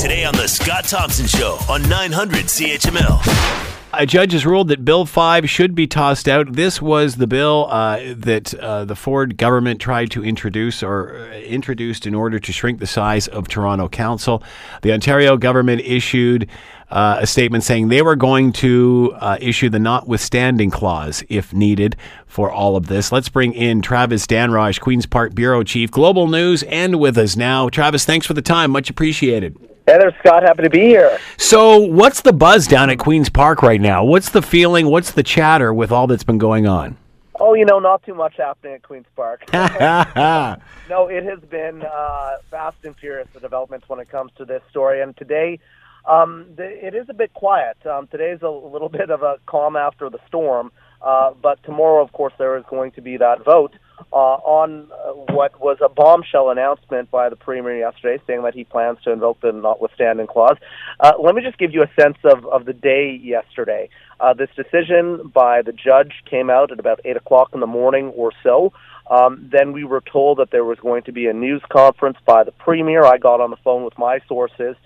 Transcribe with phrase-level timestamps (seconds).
[0.00, 3.68] Today on The Scott Thompson Show on 900 CHML.
[3.92, 6.54] A judge has ruled that Bill 5 should be tossed out.
[6.54, 11.36] This was the bill uh, that uh, the Ford government tried to introduce or uh,
[11.40, 14.42] introduced in order to shrink the size of Toronto Council.
[14.80, 16.48] The Ontario government issued
[16.90, 21.94] uh, a statement saying they were going to uh, issue the notwithstanding clause if needed
[22.26, 23.12] for all of this.
[23.12, 27.68] Let's bring in Travis Dhanraj, Queen's Park Bureau Chief, Global News, and with us now.
[27.68, 28.70] Travis, thanks for the time.
[28.70, 29.69] Much appreciated.
[29.86, 30.42] Hey there, Scott.
[30.42, 31.18] Happy to be here.
[31.36, 34.04] So, what's the buzz down at Queen's Park right now?
[34.04, 34.86] What's the feeling?
[34.86, 36.96] What's the chatter with all that's been going on?
[37.40, 39.42] Oh, you know, not too much happening at Queen's Park.
[39.52, 44.62] no, it has been uh, fast and furious, the developments when it comes to this
[44.70, 45.00] story.
[45.00, 45.58] And today,
[46.06, 47.78] um, the, it is a bit quiet.
[47.86, 50.70] Um, today's a little bit of a calm after the storm.
[51.00, 53.74] Uh, but tomorrow, of course, there is going to be that vote
[54.12, 58.64] uh, on uh, what was a bombshell announcement by the Premier yesterday saying that he
[58.64, 60.56] plans to invoke the notwithstanding clause.
[60.98, 63.88] Uh, let me just give you a sense of, of the day yesterday.
[64.18, 68.08] Uh, this decision by the judge came out at about 8 o'clock in the morning
[68.08, 68.72] or so.
[69.10, 72.44] Um, then we were told that there was going to be a news conference by
[72.44, 73.04] the Premier.
[73.04, 74.76] I got on the phone with my sources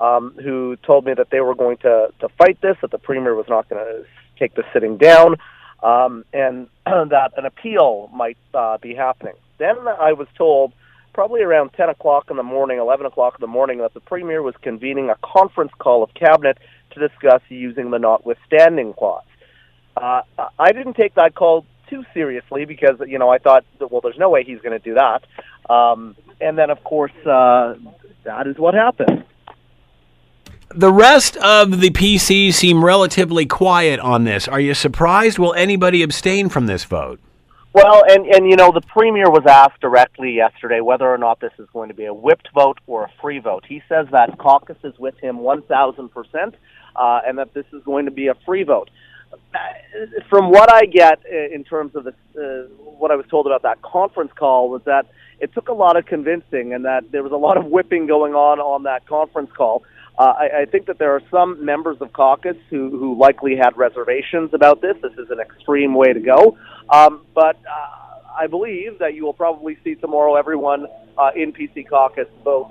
[0.00, 3.34] um, who told me that they were going to, to fight this, that the Premier
[3.34, 4.04] was not going to
[4.38, 5.36] take the sitting down
[5.84, 9.34] um, and that an appeal might uh, be happening.
[9.58, 10.72] Then I was told,
[11.12, 14.42] probably around 10 o'clock in the morning, 11 o'clock in the morning, that the Premier
[14.42, 16.58] was convening a conference call of Cabinet
[16.90, 19.22] to discuss using the notwithstanding clause.
[19.96, 20.22] Uh,
[20.58, 24.30] I didn't take that call too seriously because, you know, I thought, well, there's no
[24.30, 25.22] way he's going to do that.
[25.72, 27.74] Um, and then, of course, uh,
[28.24, 29.24] that is what happened
[30.74, 34.48] the rest of the PCs seem relatively quiet on this.
[34.48, 35.38] Are you surprised?
[35.38, 37.20] Will anybody abstain from this vote?
[37.72, 41.52] Well, and and you know, the premier was asked directly yesterday whether or not this
[41.58, 43.64] is going to be a whipped vote or a free vote.
[43.66, 46.54] He says that caucus is with him one thousand percent,
[46.94, 48.90] uh, and that this is going to be a free vote.
[50.30, 53.62] From what I get uh, in terms of the, uh, what I was told about
[53.62, 55.06] that conference call was that
[55.40, 58.34] it took a lot of convincing, and that there was a lot of whipping going
[58.34, 59.82] on on that conference call.
[60.16, 63.76] Uh, I, I think that there are some members of caucus who, who likely had
[63.76, 64.96] reservations about this.
[65.02, 66.56] This is an extreme way to go.
[66.88, 70.86] Um, but uh, I believe that you will probably see tomorrow everyone
[71.18, 72.70] uh, in PC caucus vote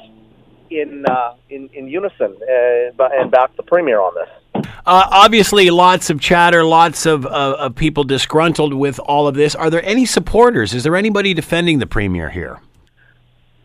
[0.69, 4.65] in, uh, in, in unison uh, and back the premier on this.
[4.85, 9.55] Uh, obviously, lots of chatter, lots of, uh, of people disgruntled with all of this.
[9.55, 10.73] Are there any supporters?
[10.73, 12.59] Is there anybody defending the premier here?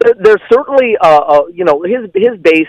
[0.01, 2.69] There's certainly, uh, uh, you know, his his base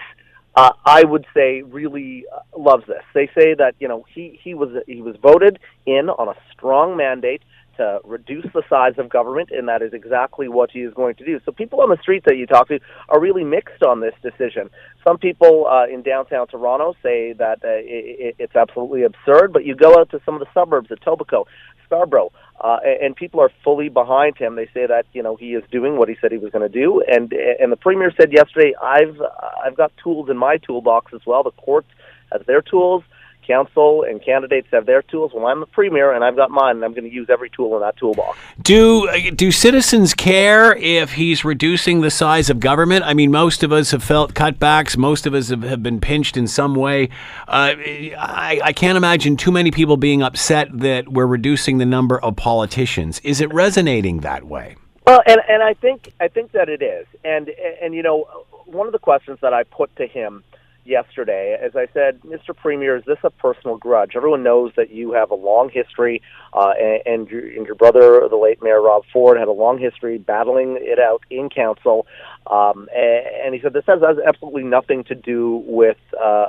[0.60, 3.04] uh, I would say really uh, loves this.
[3.14, 6.98] They say that you know he he was he was voted in on a strong
[6.98, 7.42] mandate
[7.80, 11.26] to reduce the size of government, and that is exactly what he is going to
[11.26, 11.40] do.
[11.46, 14.70] So people on the street that you talk to are really mixed on this decision.
[15.08, 19.76] Some people uh, in downtown Toronto say that uh, it, it's absolutely absurd, but you
[19.76, 21.46] go out to some of the suburbs, at Etobicoke,
[21.86, 24.56] Scarborough, uh, and people are fully behind him.
[24.56, 26.80] They say that you know he is doing what he said he was going to
[26.84, 29.18] do, and and the premier said yesterday, I've
[29.66, 31.44] I've got tools in my toolbox as well.
[31.44, 31.88] The courts
[32.32, 33.04] has their tools
[33.50, 35.32] council and candidates have their tools.
[35.34, 37.76] Well, I'm the premier, and I've got mine, and I'm going to use every tool
[37.76, 38.38] in that toolbox.
[38.62, 43.04] Do do citizens care if he's reducing the size of government?
[43.06, 44.96] I mean, most of us have felt cutbacks.
[44.96, 47.10] Most of us have, have been pinched in some way.
[47.48, 47.74] Uh,
[48.18, 52.36] I, I can't imagine too many people being upset that we're reducing the number of
[52.36, 53.20] politicians.
[53.24, 54.76] Is it resonating that way?
[55.08, 57.50] Well, and and I think I think that it is, and
[57.82, 58.28] and you know,
[58.66, 60.44] one of the questions that I put to him
[60.86, 61.58] yesterday.
[61.62, 62.56] As I said, Mr.
[62.56, 64.12] Premier, is this a personal grudge?
[64.16, 66.22] Everyone knows that you have a long history,
[66.54, 69.78] uh, and, and, your, and your brother, the late Mayor Rob Ford, had a long
[69.78, 72.08] history battling it out in council.
[72.48, 76.48] Um, and, and he said this has, has absolutely nothing to do with uh,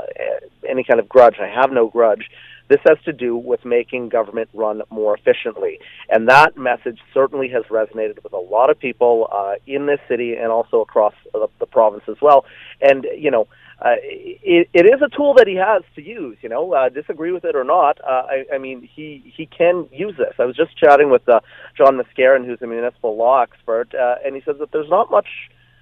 [0.69, 1.37] any kind of grudge.
[1.41, 2.31] I have no grudge.
[2.71, 5.81] This has to do with making government run more efficiently.
[6.09, 10.37] And that message certainly has resonated with a lot of people uh, in this city
[10.37, 12.45] and also across the, the province as well.
[12.81, 13.49] And, you know,
[13.81, 16.37] uh, it, it is a tool that he has to use.
[16.43, 17.99] You know, uh, disagree with it or not.
[18.03, 20.35] Uh, I, I mean, he he can use this.
[20.39, 21.41] I was just chatting with uh,
[21.77, 25.29] John Mascarin, who's a municipal law expert, uh, and he says that there's not much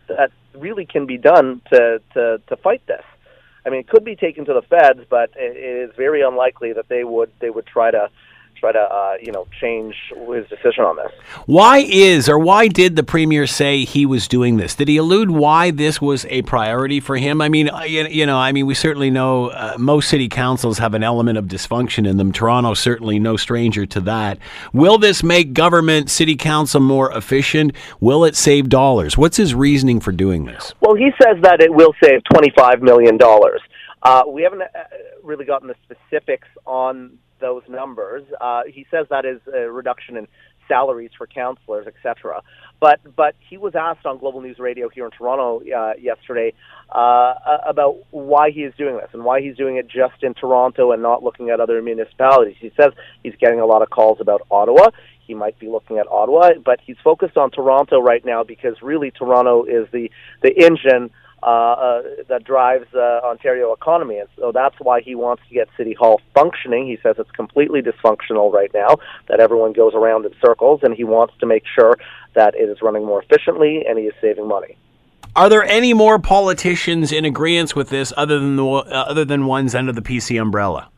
[0.08, 3.04] that really can be done to to to fight this.
[3.66, 6.88] I mean, it could be taken to the feds, but it is very unlikely that
[6.88, 8.10] they would they would try to
[8.58, 9.94] try to uh, you know change
[10.34, 11.12] his decision on this.
[11.46, 14.74] Why is or why did the premier say he was doing this?
[14.74, 17.40] Did he allude why this was a priority for him?
[17.40, 21.02] I mean, you know, I mean, we certainly know uh, most city councils have an
[21.02, 22.32] element of dysfunction in them.
[22.32, 24.38] Toronto certainly no stranger to that.
[24.72, 27.72] Will this make government, city council more efficient?
[28.00, 29.16] Will it save dollars?
[29.16, 30.74] What's his reasoning for doing this?
[30.80, 33.60] Well, he says that it will save twenty five million dollars.
[34.02, 34.66] Uh, we haven't uh,
[35.22, 38.24] really gotten the specifics on those numbers.
[38.40, 40.28] Uh, he says that is a reduction in
[40.68, 42.42] salaries for counselors, etc.
[42.80, 46.52] But but he was asked on Global News Radio here in Toronto uh, yesterday
[46.90, 47.34] uh,
[47.66, 51.02] about why he is doing this and why he's doing it just in Toronto and
[51.02, 52.56] not looking at other municipalities.
[52.60, 52.92] He says
[53.24, 54.90] he's getting a lot of calls about Ottawa.
[55.26, 59.10] He might be looking at Ottawa, but he's focused on Toronto right now because really
[59.10, 60.10] Toronto is the
[60.42, 61.10] the engine
[61.42, 65.68] uh, uh, that drives uh, Ontario economy, and so that's why he wants to get
[65.76, 66.86] City Hall functioning.
[66.86, 68.96] He says it's completely dysfunctional right now;
[69.28, 71.96] that everyone goes around in circles, and he wants to make sure
[72.34, 74.76] that it is running more efficiently and he is saving money.
[75.34, 79.46] Are there any more politicians in agreement with this, other than the uh, other than
[79.46, 80.88] ones under the PC umbrella?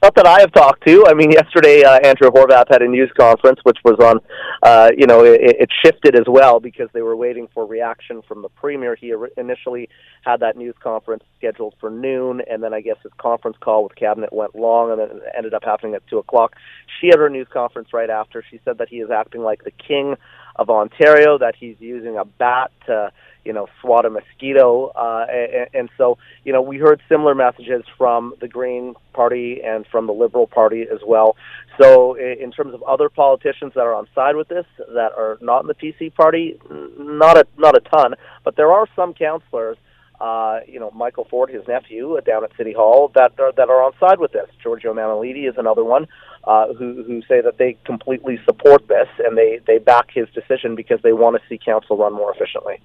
[0.00, 1.04] Not that I have talked to.
[1.08, 4.20] I mean, yesterday uh, Andrea Horwath had a news conference, which was on,
[4.62, 8.42] uh, you know, it, it shifted as well because they were waiting for reaction from
[8.42, 8.94] the premier.
[8.94, 9.88] He initially
[10.22, 13.96] had that news conference scheduled for noon, and then I guess his conference call with
[13.96, 16.54] cabinet went long, and then ended up happening at two o'clock.
[17.00, 18.44] She had her news conference right after.
[18.48, 20.14] She said that he is acting like the king
[20.58, 23.12] of Ontario, that he's using a bat to
[23.48, 24.88] you know, swat a mosquito.
[24.88, 29.86] Uh, and, and so, you know, we heard similar messages from the Green Party and
[29.86, 31.34] from the Liberal Party as well.
[31.80, 35.62] So, in terms of other politicians that are on side with this, that are not
[35.62, 36.60] in the PC party,
[36.98, 38.14] not a not a ton,
[38.44, 39.78] but there are some councillors.
[40.20, 43.70] Uh, you know, Michael Ford, his nephew, uh, down at City Hall, that are, that
[43.70, 44.48] are on side with this.
[44.60, 46.08] Giorgio Mammoliti is another one
[46.48, 50.74] uh, who who say that they completely support this and they they back his decision
[50.74, 52.80] because they want to see council run more efficiently.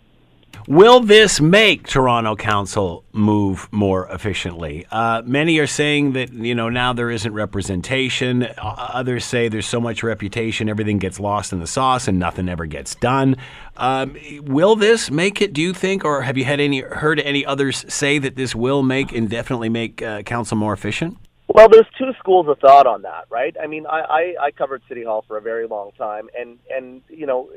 [0.67, 4.85] Will this make Toronto Council move more efficiently?
[4.91, 8.47] Uh, many are saying that you know now there isn't representation.
[8.57, 12.65] Others say there's so much reputation, everything gets lost in the sauce, and nothing ever
[12.65, 13.37] gets done.
[13.77, 15.53] Um, will this make it?
[15.53, 18.83] Do you think, or have you had any heard any others say that this will
[18.83, 21.17] make and definitely make uh, council more efficient?
[21.53, 23.55] Well, there's two schools of thought on that, right?
[23.61, 27.03] I mean, I, I, I covered City Hall for a very long time, and and
[27.09, 27.49] you know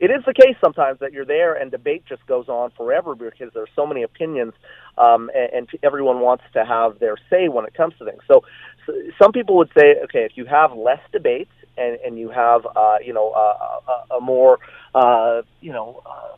[0.00, 3.52] it is the case sometimes that you're there and debate just goes on forever because
[3.54, 4.54] there's so many opinions
[4.96, 8.22] um, and, and everyone wants to have their say when it comes to things.
[8.28, 8.42] So,
[8.86, 12.66] so some people would say, okay, if you have less debates and, and you have,
[12.76, 14.58] uh, you know, uh, a, a more,
[14.94, 16.36] uh, you know, uh,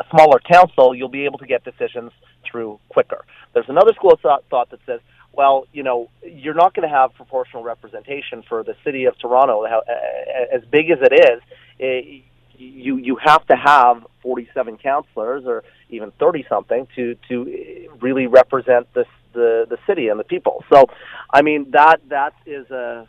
[0.00, 2.12] a smaller council, you'll be able to get decisions
[2.50, 3.24] through quicker.
[3.52, 5.00] There's another school of thought that says,
[5.32, 9.64] well, you know, you're not going to have proportional representation for the city of Toronto,
[9.64, 11.42] as big as it is.
[11.78, 12.24] It,
[12.58, 18.92] you you have to have 47 counselors or even 30 something to to really represent
[18.92, 20.64] this the the city and the people.
[20.72, 20.86] So,
[21.32, 23.08] I mean that that is a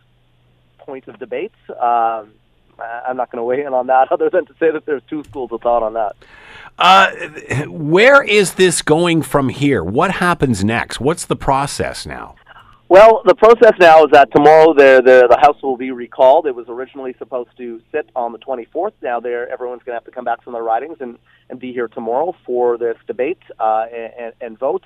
[0.80, 1.52] point of debate.
[1.70, 2.32] Um,
[2.82, 5.24] I'm not going to weigh in on that, other than to say that there's two
[5.24, 6.16] schools of thought on that.
[6.78, 7.12] Uh,
[7.68, 9.84] where is this going from here?
[9.84, 11.00] What happens next?
[11.00, 12.36] What's the process now?
[12.92, 16.46] Well, the process now is that tomorrow the, the the House will be recalled.
[16.46, 18.92] It was originally supposed to sit on the 24th.
[19.02, 21.18] Now there, everyone's going to have to come back from their ridings and,
[21.50, 23.86] and be here tomorrow for this debate uh,
[24.20, 24.84] and, and vote.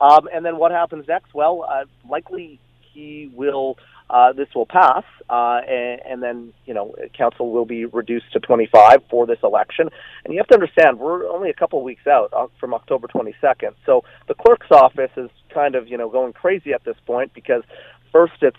[0.00, 1.34] Um, and then what happens next?
[1.34, 2.60] Well, uh, likely
[2.98, 3.78] he will
[4.10, 8.40] uh, this will pass, uh, and, and then you know council will be reduced to
[8.40, 9.90] 25 for this election.
[10.24, 13.06] And you have to understand, we're only a couple of weeks out uh, from October
[13.08, 17.32] 22nd, so the clerk's office is kind of you know going crazy at this point
[17.34, 17.62] because
[18.10, 18.56] first it's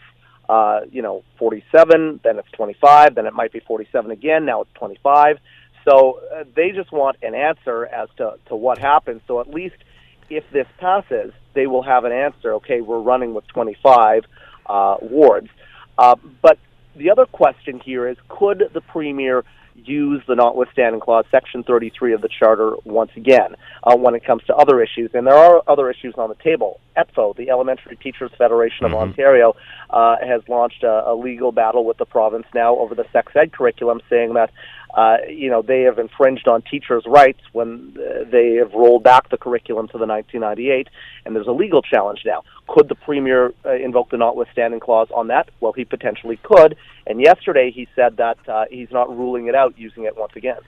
[0.47, 4.45] uh, you know 47, then it's 25, then it might be 47 again.
[4.45, 5.37] Now it's 25.
[5.87, 9.21] So uh, they just want an answer as to, to what happens.
[9.27, 9.77] So at least
[10.29, 12.53] if this passes, they will have an answer.
[12.55, 14.23] Okay, we're running with 25
[14.65, 15.49] uh, wards.
[15.97, 16.57] Uh, but
[16.95, 19.43] the other question here is could the premier
[19.75, 24.43] use the notwithstanding clause, section 33 of the charter, once again uh, when it comes
[24.45, 25.11] to other issues?
[25.13, 26.79] And there are other issues on the table.
[26.97, 29.09] ETFO, the Elementary Teachers Federation of mm-hmm.
[29.09, 29.55] Ontario,
[29.89, 33.51] uh, has launched a, a, legal battle with the province now over the sex ed
[33.53, 34.51] curriculum, saying that
[34.93, 39.29] uh, you know, they have infringed on teachers' rights when uh, they have rolled back
[39.29, 40.87] the curriculum to the 1998,
[41.25, 42.43] and there's a legal challenge now.
[42.67, 45.49] Could the premier uh, invoke the notwithstanding clause on that?
[45.59, 46.75] Well, he potentially could.
[47.07, 50.59] And yesterday he said that uh, he's not ruling it out using it once again.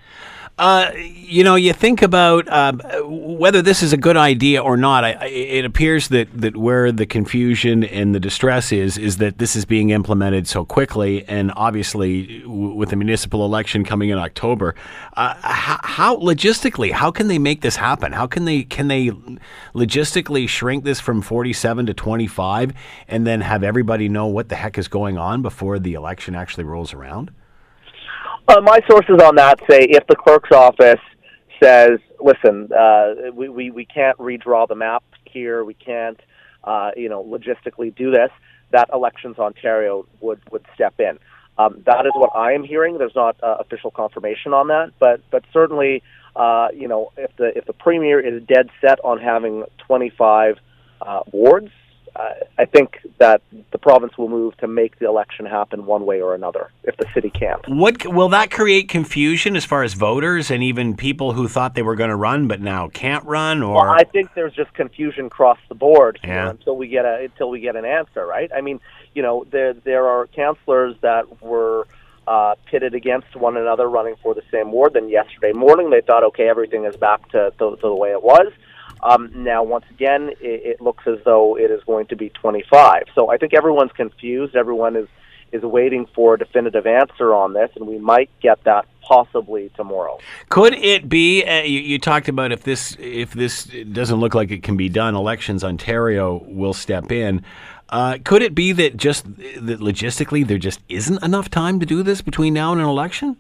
[0.58, 2.74] Uh, you know, you think about uh,
[3.04, 5.04] whether this is a good idea or not.
[5.04, 9.38] I, I, it appears that, that where the confusion and the distress is, is that
[9.38, 14.18] this is being implemented so quickly, and obviously w- with the municipal election coming in
[14.18, 14.76] October,
[15.18, 18.12] uh, how, how, logistically how can they make this happen?
[18.12, 19.10] How can they can they
[19.74, 22.74] logistically shrink this from forty seven to twenty five,
[23.08, 26.66] and then have everybody know what the heck is going on before the election actually
[26.66, 27.32] rolls around?
[28.48, 31.00] Uh, my sources on that say if the clerk's office
[31.62, 35.64] says, "Listen, uh, we, we we can't redraw the map here.
[35.64, 36.20] We can't,
[36.64, 38.30] uh, you know, logistically do this,"
[38.72, 41.18] that Elections Ontario would would step in.
[41.62, 42.98] Um, that is what I am hearing.
[42.98, 46.04] There's not uh, official confirmation on that, but but certainly,
[46.36, 50.58] uh, you know, if the if the premier is dead set on having 25
[51.02, 51.72] uh, wards,
[52.16, 53.42] uh, I think that
[53.72, 57.06] the province will move to make the election happen one way or another if the
[57.14, 57.66] city can't.
[57.68, 61.82] What will that create confusion as far as voters and even people who thought they
[61.82, 63.64] were going to run but now can't run?
[63.64, 66.50] Or well, I think there's just confusion across the board yeah.
[66.50, 68.52] until we get a until we get an answer, right?
[68.54, 68.82] I mean,
[69.14, 71.88] you know, there there are councillors that were.
[72.28, 74.94] Uh, pitted against one another running for the same ward.
[74.94, 78.22] Then yesterday morning, they thought, okay, everything is back to, to, to the way it
[78.22, 78.54] was.
[79.02, 83.06] Um, now, once again, it, it looks as though it is going to be 25.
[83.16, 84.56] So I think everyone's confused.
[84.56, 85.08] Everyone is
[85.52, 90.18] is waiting for a definitive answer on this, and we might get that possibly tomorrow.
[90.50, 91.44] Could it be?
[91.44, 94.88] Uh, you, you, talked about if this if this doesn't look like it can be
[94.88, 97.44] done, Elections Ontario will step in.
[97.92, 102.04] Uh, could it be that just that logistically there just isn't enough time to do
[102.04, 103.36] this between now and an election?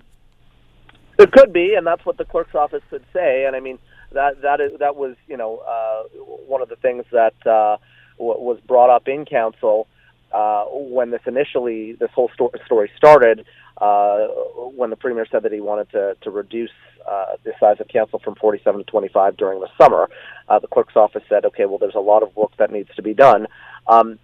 [1.17, 3.46] It could be, and that's what the clerk's office could say.
[3.46, 3.79] And I mean,
[4.12, 6.03] that that is that was you know uh,
[6.48, 7.77] one of the things that uh,
[8.17, 9.88] w- was brought up in council
[10.34, 13.46] uh, when this initially this whole sto- story started.
[13.77, 14.27] Uh,
[14.75, 16.72] when the premier said that he wanted to to reduce
[17.10, 20.10] uh, the size of council from 47 to 25 during the summer,
[20.50, 23.01] uh, the clerk's office said, "Okay, well, there's a lot of work that needs to
[23.01, 23.48] be done."
[23.91, 24.19] Um,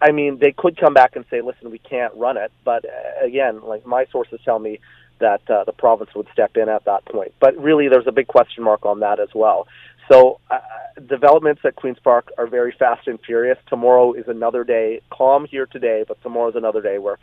[0.00, 3.24] I mean, they could come back and say, "Listen, we can't run it," but uh,
[3.24, 4.78] again, like my sources tell me
[5.18, 7.32] that uh, the province would step in at that point.
[7.40, 9.66] But really, there's a big question mark on that as well.
[10.10, 10.58] So, uh,
[11.08, 13.58] developments at Queen's Park are very fast and furious.
[13.68, 17.18] Tomorrow is another day, calm here today, but tomorrow is another day where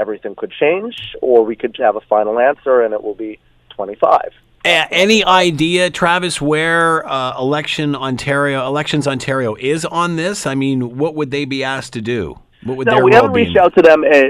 [0.00, 3.38] everything could change, or we could have a final answer and it will be
[3.76, 4.32] 25.
[4.64, 10.46] Uh, any idea, Travis, where uh, election Ontario, elections Ontario is on this?
[10.46, 12.38] I mean, what would they be asked to do?
[12.64, 14.24] no, we haven't reached out to them as,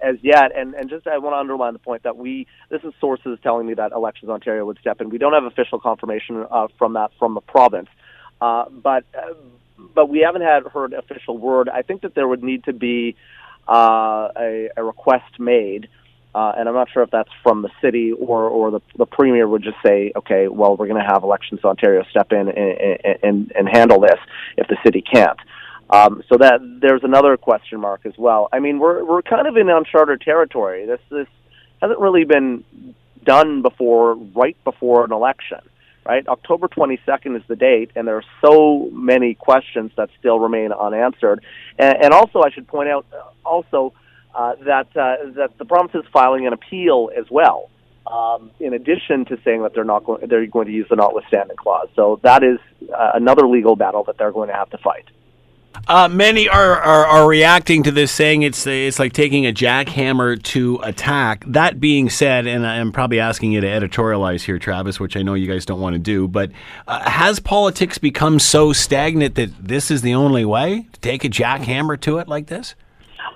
[0.00, 2.92] as, yet, and and just I want to underline the point that we this is
[3.00, 5.10] sources telling me that Elections Ontario would step in.
[5.10, 7.88] We don't have official confirmation uh, from that from the province,
[8.40, 9.34] uh, but uh,
[9.92, 11.68] but we haven't had heard official word.
[11.68, 13.16] I think that there would need to be
[13.68, 15.88] uh, a, a request made.
[16.34, 19.46] Uh, and I'm not sure if that's from the city or, or the, the premier
[19.46, 23.52] would just say, okay, well, we're going to have Elections Ontario step in and, and,
[23.54, 24.18] and handle this
[24.56, 25.38] if the city can't.
[25.90, 28.48] Um, so that there's another question mark as well.
[28.52, 30.86] I mean, we're we're kind of in uncharted territory.
[30.86, 31.28] This this
[31.80, 32.64] hasn't really been
[33.22, 35.58] done before, right before an election,
[36.06, 36.26] right?
[36.26, 41.44] October 22nd is the date, and there are so many questions that still remain unanswered.
[41.78, 43.06] And, and also, I should point out
[43.44, 43.92] also
[44.34, 47.70] uh, that uh, that the province is filing an appeal as well.
[48.06, 51.56] Um, in addition to saying that they're not going, they're going to use the notwithstanding
[51.56, 51.88] clause.
[51.96, 52.58] So that is
[52.92, 55.06] uh, another legal battle that they're going to have to fight.
[55.86, 60.40] Uh, many are, are, are reacting to this, saying it's it's like taking a jackhammer
[60.42, 61.44] to attack.
[61.46, 65.34] That being said, and I'm probably asking you to editorialize here, Travis, which I know
[65.34, 66.50] you guys don't want to do, but
[66.86, 71.28] uh, has politics become so stagnant that this is the only way to take a
[71.28, 72.74] jackhammer to it like this?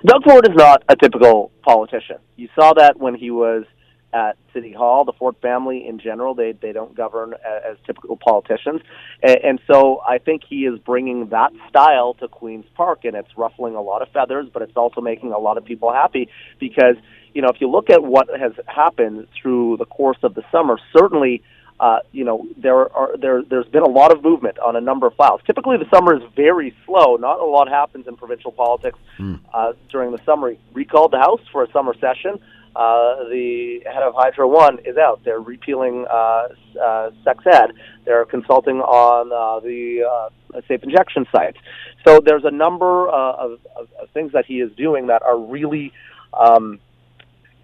[0.05, 2.17] Doug Ford is not a typical politician.
[2.35, 3.65] You saw that when he was
[4.13, 5.05] at City Hall.
[5.05, 8.81] The Ford family, in general, they they don't govern as, as typical politicians,
[9.21, 13.29] and, and so I think he is bringing that style to Queens Park, and it's
[13.37, 16.29] ruffling a lot of feathers, but it's also making a lot of people happy
[16.59, 16.95] because
[17.33, 20.77] you know if you look at what has happened through the course of the summer,
[20.95, 21.43] certainly.
[21.79, 25.07] Uh, you know there are there there's been a lot of movement on a number
[25.07, 25.39] of files.
[25.45, 27.15] Typically, the summer is very slow.
[27.15, 29.39] Not a lot happens in provincial politics mm.
[29.53, 30.55] uh, during the summer.
[30.73, 32.39] Recalled the House for a summer session.
[32.75, 35.21] Uh, the head of Hydro One is out.
[35.23, 36.47] They're repealing uh,
[36.81, 37.71] uh, sex ed.
[38.05, 41.57] They're consulting on uh, the uh, safe injection sites.
[42.05, 45.37] So there's a number uh, of, of, of things that he is doing that are
[45.37, 45.91] really
[46.33, 46.79] um,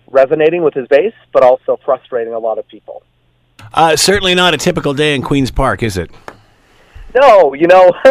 [0.09, 3.03] resonating with his base, but also frustrating a lot of people.
[3.75, 6.09] Uh, certainly not a typical day in Queens Park, is it?
[7.13, 7.91] No, you know,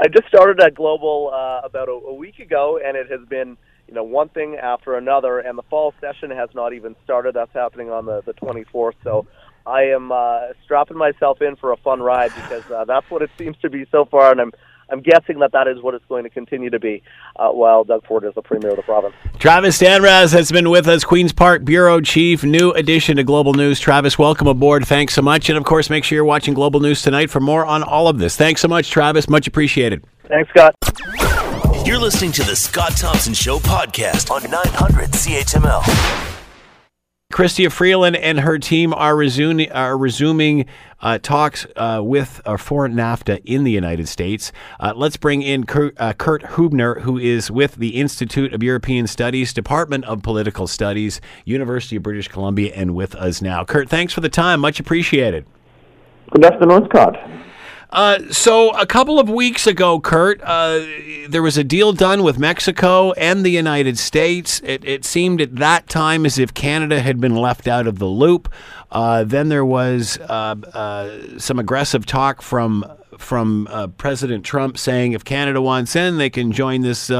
[0.00, 3.56] I just started at Global uh, about a, a week ago, and it has been
[3.88, 7.34] you know one thing after another, and the fall session has not even started.
[7.34, 8.96] That's happening on the the 24th.
[9.02, 9.26] So
[9.66, 13.30] I am uh, strapping myself in for a fun ride because uh, that's what it
[13.38, 14.52] seems to be so far, and I'm
[14.90, 17.02] I'm guessing that that is what it's going to continue to be
[17.36, 19.14] uh, while Doug Ford is the premier of the province.
[19.38, 23.80] Travis Dhanraj has been with us, Queen's Park Bureau Chief, new addition to Global News.
[23.80, 24.86] Travis, welcome aboard.
[24.86, 25.48] Thanks so much.
[25.48, 28.18] And of course, make sure you're watching Global News tonight for more on all of
[28.18, 28.36] this.
[28.36, 29.28] Thanks so much, Travis.
[29.28, 30.04] Much appreciated.
[30.26, 30.74] Thanks, Scott.
[31.86, 36.37] You're listening to the Scott Thompson Show podcast on 900 CHML.
[37.30, 40.64] Chrystia Freeland and her team are resuming, are resuming
[41.02, 44.50] uh, talks uh, with uh, for NAFTA in the United States.
[44.80, 49.06] Uh, let's bring in Kurt, uh, Kurt Hubner, who is with the Institute of European
[49.06, 53.62] Studies, Department of Political Studies, University of British Columbia, and with us now.
[53.62, 54.60] Kurt, thanks for the time.
[54.60, 55.44] Much appreciated.
[56.30, 57.14] Good afternoon, Scott.
[57.90, 60.84] Uh, so a couple of weeks ago, Kurt, uh,
[61.28, 64.60] there was a deal done with Mexico and the United States.
[64.62, 68.06] It, it, seemed at that time as if Canada had been left out of the
[68.06, 68.52] loop.
[68.90, 72.84] Uh, then there was uh, uh, some aggressive talk from
[73.16, 73.68] from
[73.98, 77.10] President Trump saying if Canada wants in, they can join this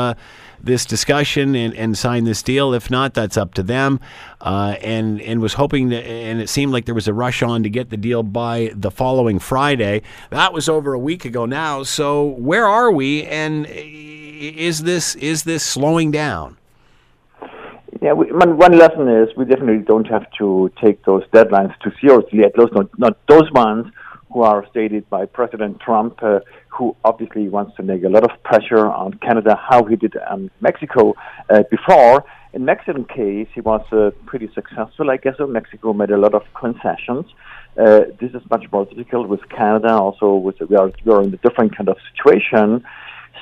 [0.62, 2.74] this discussion and, and sign this deal.
[2.74, 4.00] If not, that's up to them.
[4.40, 7.62] Uh, and and was hoping to, and it seemed like there was a rush on
[7.62, 10.02] to get the deal by the following Friday.
[10.30, 11.82] That was over a week ago now.
[11.82, 13.24] So where are we?
[13.24, 16.56] And is this is this slowing down?
[18.00, 21.90] Yeah, we, one, one lesson is we definitely don't have to take those deadlines too
[22.00, 22.44] seriously.
[22.44, 23.86] At least not, not those ones
[24.32, 26.40] who are stated by President Trump, uh,
[26.78, 30.50] who obviously wants to make a lot of pressure on Canada, how he did on
[30.60, 31.14] Mexico
[31.50, 32.24] uh, before.
[32.52, 35.34] In Mexican case, he was uh, pretty successful, I guess.
[35.38, 37.26] So Mexico made a lot of concessions.
[37.76, 39.92] Uh, this is much more difficult with Canada.
[39.92, 42.84] Also, with we are we are in a different kind of situation.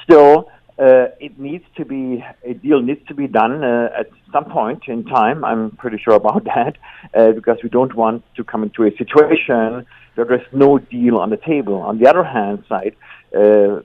[0.03, 4.47] Still, uh, it needs to be a deal needs to be done uh, at some
[4.47, 5.45] point in time.
[5.45, 6.77] I'm pretty sure about that
[7.15, 11.31] uh, because we don't want to come into a situation where there's no deal on
[11.31, 11.77] the table.
[11.77, 12.97] On the other hand, side,
[13.35, 13.83] uh,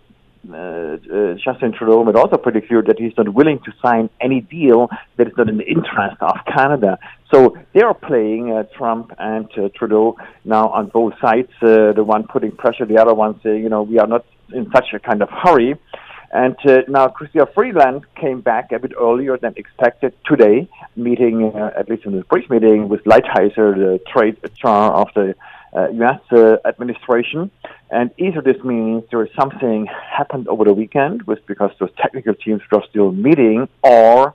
[0.50, 4.42] uh, uh, Justin Trudeau made also pretty clear that he's not willing to sign any
[4.42, 6.98] deal that is not in the interest of Canada.
[7.32, 11.52] So they are playing uh, Trump and uh, Trudeau now on both sides.
[11.62, 14.70] Uh, the one putting pressure, the other one saying, you know, we are not in
[14.72, 15.76] such a kind of hurry.
[16.34, 21.72] And uh, now Chrystia Freeland came back a bit earlier than expected today, meeting, uh,
[21.78, 25.36] at least in the brief meeting, with Lighthizer, the trade czar of the
[25.74, 26.20] uh, U.S.
[26.32, 27.52] Uh, administration.
[27.92, 32.34] And either this means there is something happened over the weekend with because those technical
[32.34, 34.34] teams are still meeting, or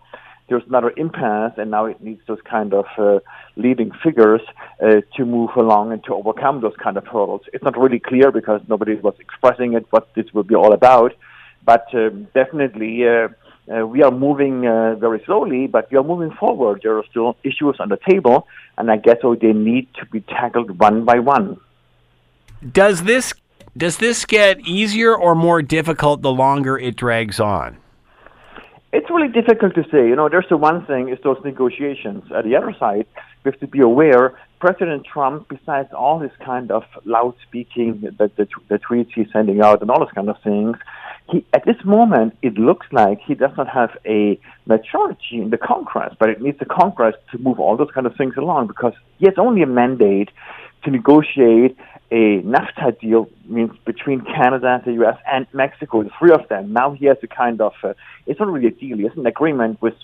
[0.48, 3.20] there's another impasse, and now it needs those kind of uh,
[3.57, 4.42] leading figures
[4.83, 7.40] uh, to move along and to overcome those kind of hurdles.
[7.54, 11.14] It's not really clear because nobody was expressing it what this will be all about.
[11.64, 13.28] But um, definitely, uh,
[13.74, 16.81] uh, we are moving uh, very slowly, but we are moving forward.
[16.83, 20.78] There are still issues on the table, and I guess they need to be tackled
[20.78, 21.59] one by one.
[22.72, 23.33] Does this
[23.76, 27.78] does this get easier or more difficult the longer it drags on?
[28.92, 30.08] It's really difficult to say.
[30.08, 32.24] You know, there's the one thing is those negotiations.
[32.34, 33.06] At the other side,
[33.44, 38.30] we have to be aware President Trump, besides all this kind of loud speaking, the,
[38.36, 40.76] the, the tweets he's sending out and all those kind of things,
[41.30, 45.58] he, at this moment, it looks like he does not have a majority in the
[45.58, 48.94] Congress, but it needs the Congress to move all those kind of things along because
[49.18, 50.30] he has only a mandate
[50.84, 51.76] to negotiate
[52.11, 56.73] a NAFTA deal means between Canada, the U.S., and Mexico, the three of them.
[56.73, 57.95] Now he has a kind of, uh,
[58.27, 59.95] it's not really a deal, has an agreement with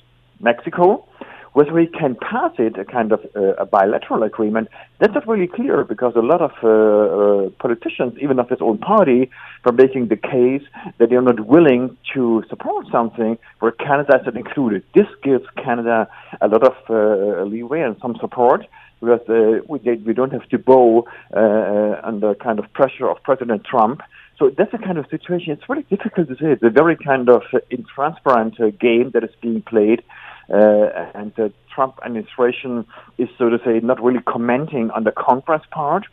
[0.41, 1.07] Mexico,
[1.53, 5.47] whether he can pass it, a kind of uh, a bilateral agreement, that's not really
[5.47, 9.31] clear because a lot of uh, uh, politicians, even of his own party,
[9.65, 10.63] are making the case
[10.99, 14.83] that they are not willing to support something where Canada is not included.
[14.95, 16.09] This gives Canada
[16.41, 18.67] a lot of uh, leeway and some support
[19.03, 23.65] because uh, we, we don't have to bow uh, under kind of pressure of President
[23.65, 24.01] Trump.
[24.39, 25.53] So that's the kind of situation.
[25.53, 26.53] It's really difficult to say.
[26.53, 30.03] It's a very kind of intransparent game that is being played.
[30.49, 32.87] Uh, and the Trump administration
[33.19, 36.05] is, so to say, not really commenting on the Congress part.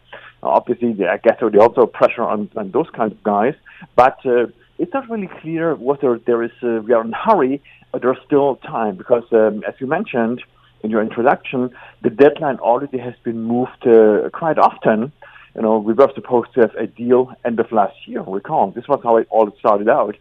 [0.41, 3.55] Uh, obviously, I guess there also pressure on, on those kinds of guys,
[3.95, 4.47] but uh,
[4.77, 7.61] it's not really clear whether there is uh, we are in a hurry
[7.93, 10.41] or there's still time because, um, as you mentioned
[10.81, 15.11] in your introduction, the deadline already has been moved uh, quite often.
[15.55, 18.23] You know, we were supposed to have a deal end of last year.
[18.23, 18.73] We can't.
[18.75, 20.15] this was how it all started out.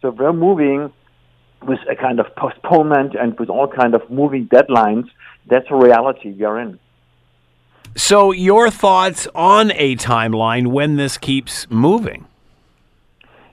[0.00, 0.92] So we're moving
[1.62, 5.08] with a kind of postponement and with all kind of moving deadlines.
[5.46, 6.78] That's a reality we are in.
[7.96, 12.26] So, your thoughts on a timeline when this keeps moving?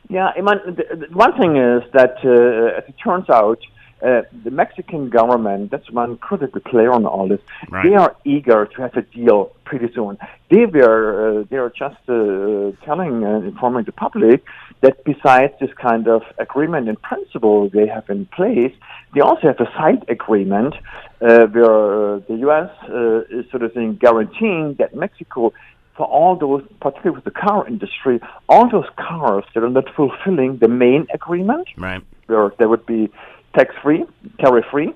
[0.07, 3.59] Yeah, I mean, one thing is that, uh, as it turns out,
[4.01, 7.84] uh, the Mexican government, that's one critical player on all this, Right.
[7.88, 10.17] they are eager to have a deal pretty soon.
[10.49, 14.43] They were, uh, they are just uh, telling, uh, informing the public
[14.81, 18.73] that besides this kind of agreement in principle they have in place,
[19.13, 20.75] they also have a side agreement
[21.21, 22.69] uh, where uh, the U.S.
[22.89, 25.53] Uh, is sort of saying guaranteeing that Mexico
[25.95, 30.58] for all those, particularly with the car industry, all those cars that are not fulfilling
[30.58, 32.01] the main agreement, Right.
[32.27, 33.10] where they would be
[33.55, 34.03] tax-free,
[34.39, 34.93] tariff-free,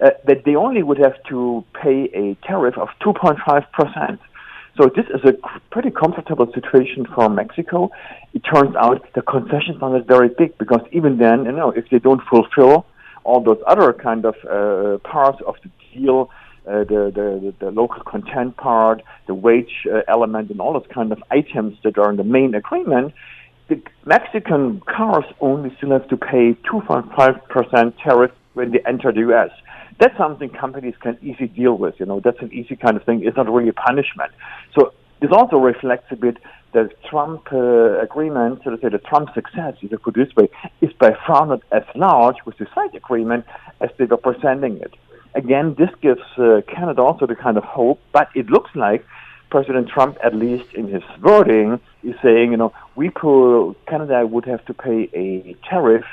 [0.00, 4.20] uh, that they only would have to pay a tariff of 2.5 percent.
[4.76, 5.34] So this is a
[5.70, 7.90] pretty comfortable situation for Mexico.
[8.32, 11.88] It turns out the concessions are not very big because even then, you know, if
[11.90, 12.84] they don't fulfill
[13.22, 16.28] all those other kind of uh, parts of the deal,
[16.66, 21.12] uh, the, the, the local content part, the wage uh, element, and all those kind
[21.12, 23.14] of items that are in the main agreement,
[23.68, 29.50] the Mexican cars only still have to pay 2.5% tariff when they enter the U.S.
[29.98, 31.94] That's something companies can easily deal with.
[31.98, 33.24] You know, that's an easy kind of thing.
[33.24, 34.32] It's not really a punishment.
[34.78, 36.38] So this also reflects a bit
[36.72, 40.36] the Trump uh, agreement, so to say, the Trump success, if I put it this
[40.36, 40.48] way,
[40.80, 43.46] is by far not as large with the side agreement
[43.80, 44.92] as they were presenting it.
[45.36, 49.06] Again, this gives uh, Canada also the kind of hope, but it looks like
[49.54, 54.44] President Trump, at least in his wording, is saying, you know, we pull, Canada would
[54.46, 56.04] have to pay a tariff,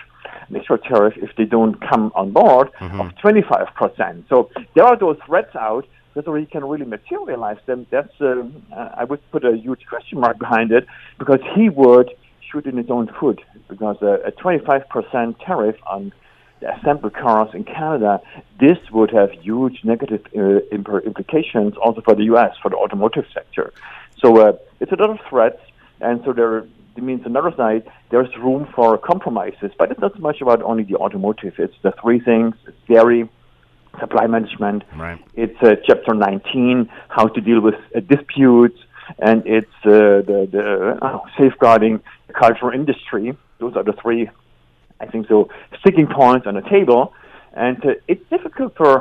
[0.47, 4.30] an extra tariff, if they don't come on board of 25%.
[4.30, 5.88] So there are those threats out.
[6.13, 10.19] Whether he can really materialize them, that's, um, uh, I would put a huge question
[10.19, 10.86] mark behind it,
[11.17, 12.12] because he would
[12.47, 16.13] shoot in his own foot, because a, a 25% tariff on
[16.63, 18.21] assembled cars in Canada,
[18.60, 22.56] this would have huge negative uh, imp- implications also for the U.S.
[22.62, 23.74] for the automotive sector.
[24.19, 25.60] So uh, it's a lot of threats,
[26.00, 26.58] and so there
[26.97, 30.84] it means another side there's room for compromises, but it's not so much about only
[30.84, 31.54] the automotive.
[31.58, 33.30] It's the three things: it's dairy,
[34.00, 35.19] supply management, Right.
[35.34, 38.78] it's uh, Chapter 19, how to deal with uh, disputes,
[39.19, 43.36] and it's uh, the, the uh, safeguarding the cultural industry.
[43.60, 44.30] Those are the three,
[45.02, 45.50] I think, so
[45.82, 47.14] sticking points on the table.
[47.54, 48.94] And uh, it's difficult for,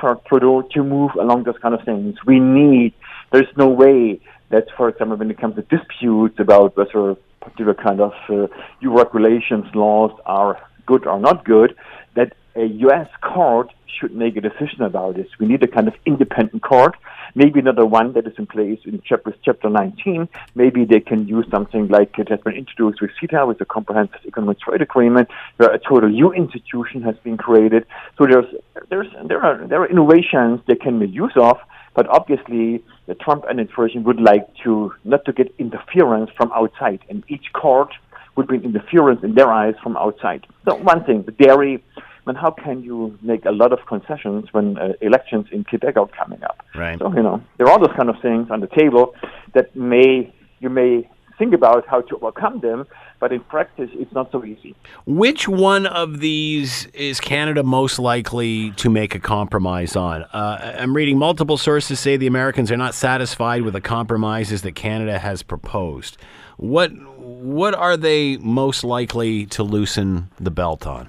[0.00, 2.14] for Trudeau to move along those kind of things.
[2.24, 2.92] We need,
[3.32, 8.00] there's no way that, for example, when it comes to disputes about whether particular kind
[8.00, 8.46] of uh,
[8.82, 10.52] new regulations, laws are
[10.90, 11.70] good or not good,
[12.14, 13.08] that a U.S.
[13.20, 15.26] court should make a decision about this.
[15.38, 16.96] We need a kind of independent court,
[17.34, 20.28] maybe not the one that is in place in chapter, chapter 19.
[20.54, 24.20] Maybe they can use something like it has been introduced with CETA, with the Comprehensive
[24.26, 27.86] Economic Trade Agreement, where a total new institution has been created.
[28.18, 28.46] So there's,
[28.88, 31.58] there's, there, are, there are innovations they can make use of,
[31.94, 37.24] but obviously the Trump administration would like to not to get interference from outside, and
[37.28, 37.92] each court
[38.36, 40.46] would bring interference in their eyes from outside.
[40.68, 41.82] So one thing, the dairy,
[42.26, 46.08] Mean, how can you make a lot of concessions when uh, elections in Quebec are
[46.08, 46.64] coming up?
[46.74, 46.98] Right.
[46.98, 49.14] So you know there are all those kind of things on the table
[49.54, 51.08] that may you may
[51.38, 52.86] think about how to overcome them,
[53.20, 54.74] but in practice it's not so easy.
[55.06, 60.22] Which one of these is Canada most likely to make a compromise on?
[60.24, 64.72] Uh, I'm reading multiple sources say the Americans are not satisfied with the compromises that
[64.72, 66.16] Canada has proposed.
[66.56, 71.08] What what are they most likely to loosen the belt on?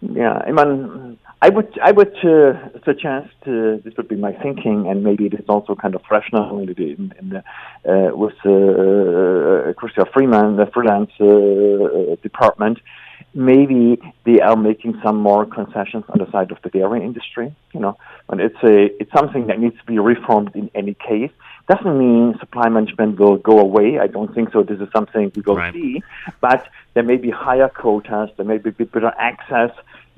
[0.00, 4.86] Yeah, I mean, I would, I would uh, suggest uh, this would be my thinking,
[4.88, 10.06] and maybe it is also kind of rational in in, the, uh, with uh, Chrystia
[10.12, 12.78] Freeland, the freelance uh, department.
[13.34, 17.52] Maybe they are making some more concessions on the side of the dairy industry.
[17.74, 21.32] You know, and it's a it's something that needs to be reformed in any case.
[21.68, 23.98] Doesn't mean supply management will go away.
[23.98, 24.62] I don't think so.
[24.62, 25.74] This is something we will Right.
[25.74, 26.02] see,
[26.40, 28.30] but there may be higher quotas.
[28.36, 29.70] There may be a bit better access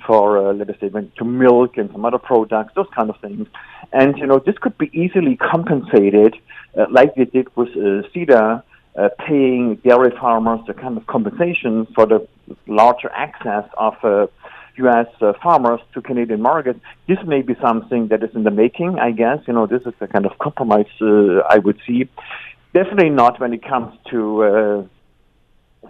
[0.07, 3.49] for, uh, let us say, to milk and some other products, those kind of things.
[3.93, 6.37] And, you know, this could be easily compensated,
[6.79, 8.63] uh, like they did with uh, CETA,
[8.97, 12.27] uh, paying dairy farmers the kind of compensation for the
[12.67, 14.27] larger access of uh,
[14.85, 15.07] U.S.
[15.21, 16.81] Uh, farmers to Canadian markets.
[17.09, 19.39] This may be something that is in the making, I guess.
[19.47, 22.09] You know, this is a kind of compromise uh, I would see.
[22.73, 24.83] Definitely not when it comes to uh,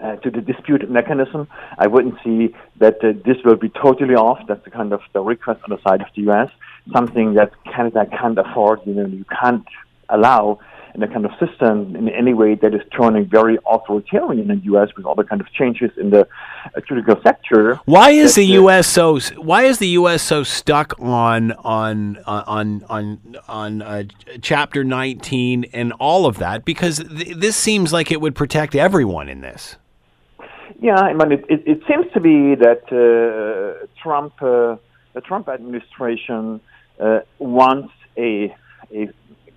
[0.03, 1.48] uh, to the dispute mechanism.
[1.76, 4.38] I wouldn't see that uh, this will be totally off.
[4.48, 6.48] That's the kind of the request on the side of the U.S.
[6.92, 8.81] Something that Canada can't afford.
[8.87, 9.66] You know, you can't
[10.09, 10.61] allow
[10.94, 14.64] in a kind of system in any way that is turning very authoritarian in the
[14.64, 14.88] U.S.
[14.96, 16.26] with all the kind of changes in the
[16.64, 17.76] uh, judicial sector.
[17.85, 18.87] Why is the U.S.
[18.87, 20.22] so Why is the U.S.
[20.22, 24.05] so stuck on on on on on uh,
[24.42, 26.64] Chapter 19 and all of that?
[26.64, 29.76] Because th- this seems like it would protect everyone in this.
[30.81, 34.76] Yeah, I mean, it, it, it seems to be that uh, Trump, uh,
[35.12, 36.61] the Trump administration,
[36.98, 38.55] uh, wants a
[38.92, 39.09] a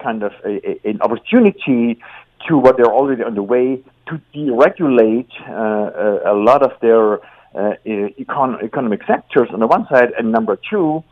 [0.04, 2.00] kind of a, a, an opportunity
[2.48, 3.68] to what they're already on the way
[4.10, 7.04] to deregulate uh, a, a lot of their
[7.56, 11.04] uh, econ- economic sectors on the one side, and number two,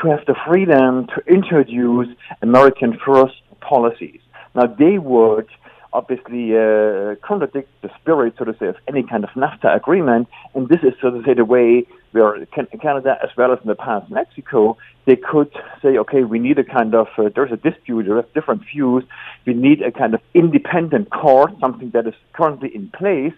[0.00, 2.08] to have the freedom to introduce
[2.42, 4.20] American first policies.
[4.54, 5.48] Now, they would
[5.92, 10.28] obviously uh, contradict the spirit, so to say, of any kind of NAFTA agreement.
[10.54, 13.74] And this is, so to say, the way where Canada, as well as in the
[13.74, 15.50] past Mexico, they could
[15.82, 19.04] say, okay, we need a kind of, uh, there's a dispute, there are different views,
[19.46, 23.32] we need a kind of independent court, something that is currently in place,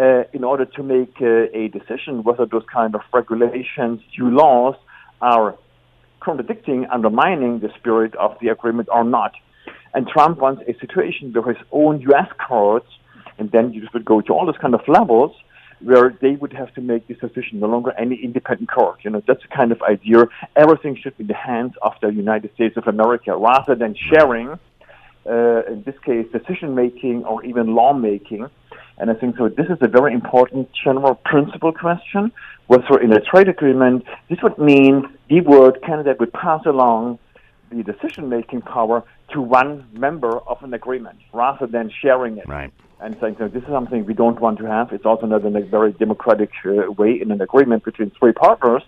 [0.00, 4.74] uh, in order to make uh, a decision whether those kind of regulations, new laws,
[5.20, 5.56] are
[6.20, 9.32] contradicting, undermining the spirit of the agreement or not.
[9.94, 12.28] And Trump wants a situation where his own U.S.
[12.46, 12.86] courts,
[13.38, 15.32] and then you would go to all those kind of levels,
[15.82, 19.00] where they would have to make this decision, no longer any independent court.
[19.02, 20.24] You know, that's the kind of idea.
[20.56, 24.58] Everything should be in the hands of the United States of America, rather than sharing,
[25.26, 28.48] uh, in this case, decision making or even law making.
[28.98, 29.48] And I think so.
[29.48, 32.32] This is a very important general principle question.
[32.66, 37.18] Whether in a trade agreement, this would mean the word Canada would pass along
[37.70, 42.46] the decision making power to one member of an agreement rather than sharing it.
[42.46, 42.72] Right.
[43.02, 44.92] And saying so this is something we don't want to have.
[44.92, 48.82] It's also not in a very democratic uh, way in an agreement between three partners.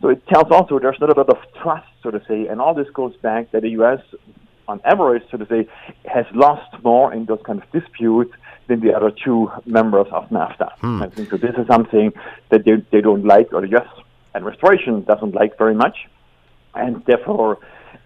[0.00, 2.74] So it tells also there's not a lot of trust, so to say, and all
[2.74, 4.00] this goes back that the U.S.
[4.66, 5.68] on average, so to say,
[6.06, 8.32] has lost more in those kind of disputes
[8.68, 10.72] than the other two members of NAFTA.
[10.78, 11.02] Hmm.
[11.02, 11.36] I think so.
[11.36, 12.12] This is something
[12.50, 13.88] that they, they don't like, or the U.S.
[14.34, 15.96] administration doesn't like very much,
[16.74, 17.58] and therefore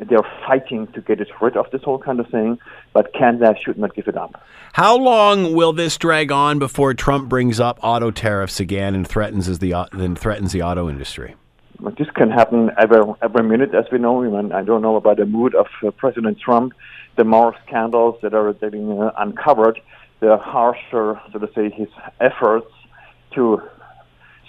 [0.09, 2.59] they're fighting to get it rid of this whole kind of thing,
[2.93, 4.43] but Canada should not give it up.
[4.73, 9.59] How long will this drag on before Trump brings up auto tariffs again and threatens
[9.59, 11.37] the then threatens the auto industry?
[11.99, 14.25] This can happen every every minute, as we know.
[14.53, 16.73] I don't know about the mood of uh, President Trump.
[17.17, 19.81] The more scandals that are getting uh, uncovered,
[20.21, 21.88] the harsher, so to say, his
[22.21, 22.71] efforts
[23.35, 23.61] to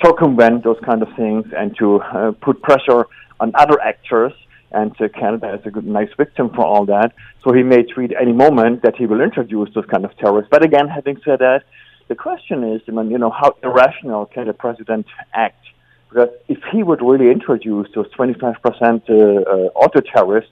[0.03, 3.05] circumvent those kind of things and to uh, put pressure
[3.39, 4.33] on other actors
[4.75, 7.13] and uh, Canada is a good, nice victim for all that.
[7.43, 10.49] So he may tweet any moment that he will introduce those kind of tariffs.
[10.51, 11.63] But again, having said that,
[12.07, 15.63] the question is, I mean, you know, how irrational can the president act?
[16.09, 20.47] Because if he would really introduce those 25% uh, uh, auto tariffs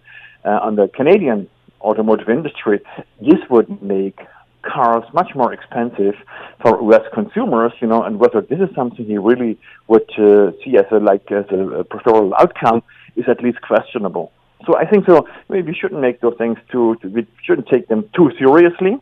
[0.45, 1.47] uh, on the Canadian
[1.81, 2.79] automotive industry,
[3.21, 4.19] this would make
[4.63, 6.15] cars much more expensive
[6.61, 7.05] for U.S.
[7.13, 10.99] consumers, you know, and whether this is something he really would uh, see as a
[10.99, 12.81] like as a preferable outcome
[13.15, 14.31] is at least questionable.
[14.65, 15.27] So I think so.
[15.49, 16.97] Maybe we shouldn't make those things too.
[17.03, 18.97] We shouldn't take them too seriously.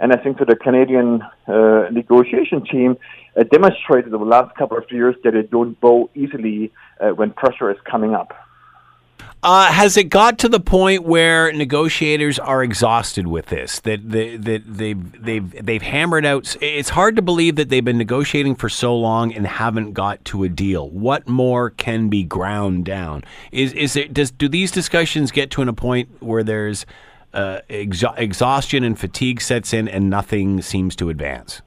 [0.00, 2.96] And I think that the Canadian uh, negotiation team
[3.36, 7.32] uh, demonstrated over the last couple of years that they don't bow easily uh, when
[7.32, 8.32] pressure is coming up.
[9.40, 13.78] Uh, has it got to the point where negotiators are exhausted with this?
[13.80, 16.56] That they, that they've they've they've hammered out.
[16.60, 20.42] It's hard to believe that they've been negotiating for so long and haven't got to
[20.42, 20.90] a deal.
[20.90, 23.22] What more can be ground down?
[23.52, 26.84] Is is it does do these discussions get to a point where there's
[27.32, 31.62] uh, exhaustion and fatigue sets in and nothing seems to advance?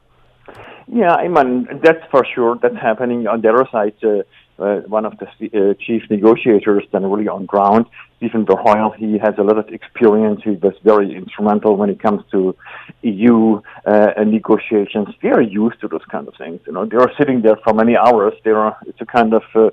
[0.94, 2.60] Yeah, I mean that's for sure.
[2.62, 3.94] That's happening on the other side.
[4.04, 4.24] Uh,
[4.60, 7.86] uh, one of the uh, chief negotiators then really on ground.
[8.18, 10.42] Stephen Verheul, he has a lot of experience.
[10.44, 12.56] He was very instrumental when it comes to
[13.02, 15.08] EU uh, negotiations.
[15.22, 16.60] They are used to those kind of things.
[16.68, 18.34] You know, they are sitting there for many hours.
[18.44, 19.70] They are, it's a kind of uh,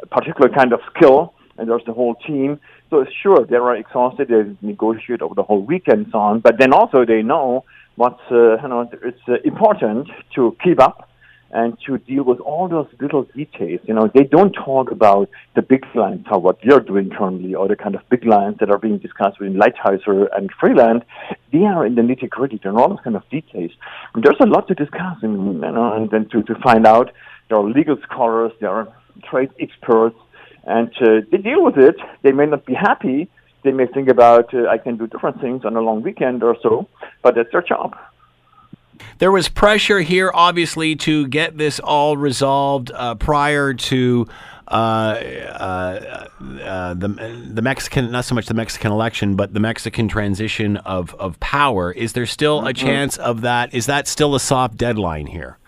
[0.00, 2.60] a particular kind of skill, and there's the whole team.
[2.90, 4.28] So sure, they are exhausted.
[4.28, 6.40] They negotiate over the whole weekend and so on.
[6.40, 7.64] But then also they know
[7.96, 11.08] what's uh, you know it's uh, important to keep up
[11.50, 13.80] and to deal with all those little details.
[13.84, 17.54] You know, they don't talk about the big lines, how what we are doing currently,
[17.54, 21.04] or the kind of big lines that are being discussed between Lighthizer and Freeland.
[21.52, 23.70] They are in the nitty gritty and all those kind of details.
[24.14, 27.12] And there's a lot to discuss, and, you know, and then to, to find out.
[27.48, 28.88] There are legal scholars, there are
[29.30, 30.18] trade experts,
[30.64, 31.96] and uh, they deal with it.
[32.22, 33.30] They may not be happy.
[33.64, 36.56] They may think about, uh, I can do different things on a long weekend or
[36.62, 36.88] so,
[37.22, 37.96] but that's their job.
[39.18, 44.26] There was pressure here, obviously, to get this all resolved uh, prior to
[44.68, 46.28] uh, uh,
[46.62, 47.08] uh, the
[47.52, 51.90] the Mexican, not so much the Mexican election, but the Mexican transition of, of power.
[51.90, 53.72] Is there still a chance of that?
[53.72, 55.58] Is that still a soft deadline here?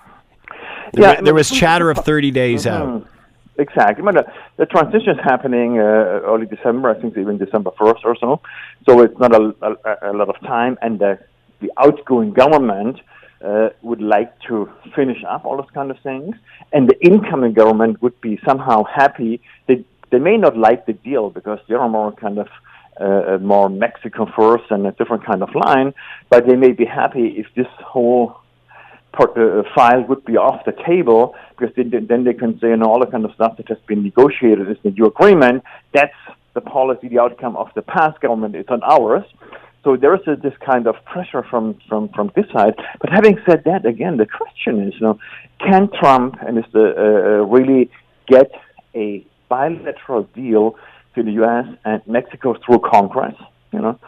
[0.92, 3.06] There, Yeah, there was chatter of 30 days out.
[3.60, 4.02] Exactly.
[4.02, 6.90] But the, the transition is happening uh, early December.
[6.90, 8.40] I think even December 1st or so.
[8.88, 10.78] So it's not a, a, a lot of time.
[10.82, 11.18] And the,
[11.60, 13.00] the outgoing government
[13.44, 16.36] uh, would like to finish up all those kind of things.
[16.72, 19.40] And the incoming government would be somehow happy.
[19.66, 22.48] They, they may not like the deal because they are more kind of
[23.00, 25.94] uh, more Mexico first and a different kind of line.
[26.28, 28.36] But they may be happy if this whole
[29.12, 32.76] part, uh, file would be off the table because then, then they can say, you
[32.76, 35.64] know, all the kind of stuff that has been negotiated is the new agreement.
[35.94, 36.14] That's
[36.54, 38.54] the policy, the outcome of the past government.
[38.54, 39.24] It's on ours.
[39.82, 42.74] So there is a, this kind of pressure from, from, from this side.
[43.00, 45.18] But having said that, again, the question is, you know,
[45.58, 47.90] can Trump and is the, uh, really
[48.26, 48.50] get
[48.94, 50.76] a bilateral deal
[51.14, 51.66] to the U.S.
[51.84, 53.34] and Mexico through Congress?
[53.72, 53.98] You know,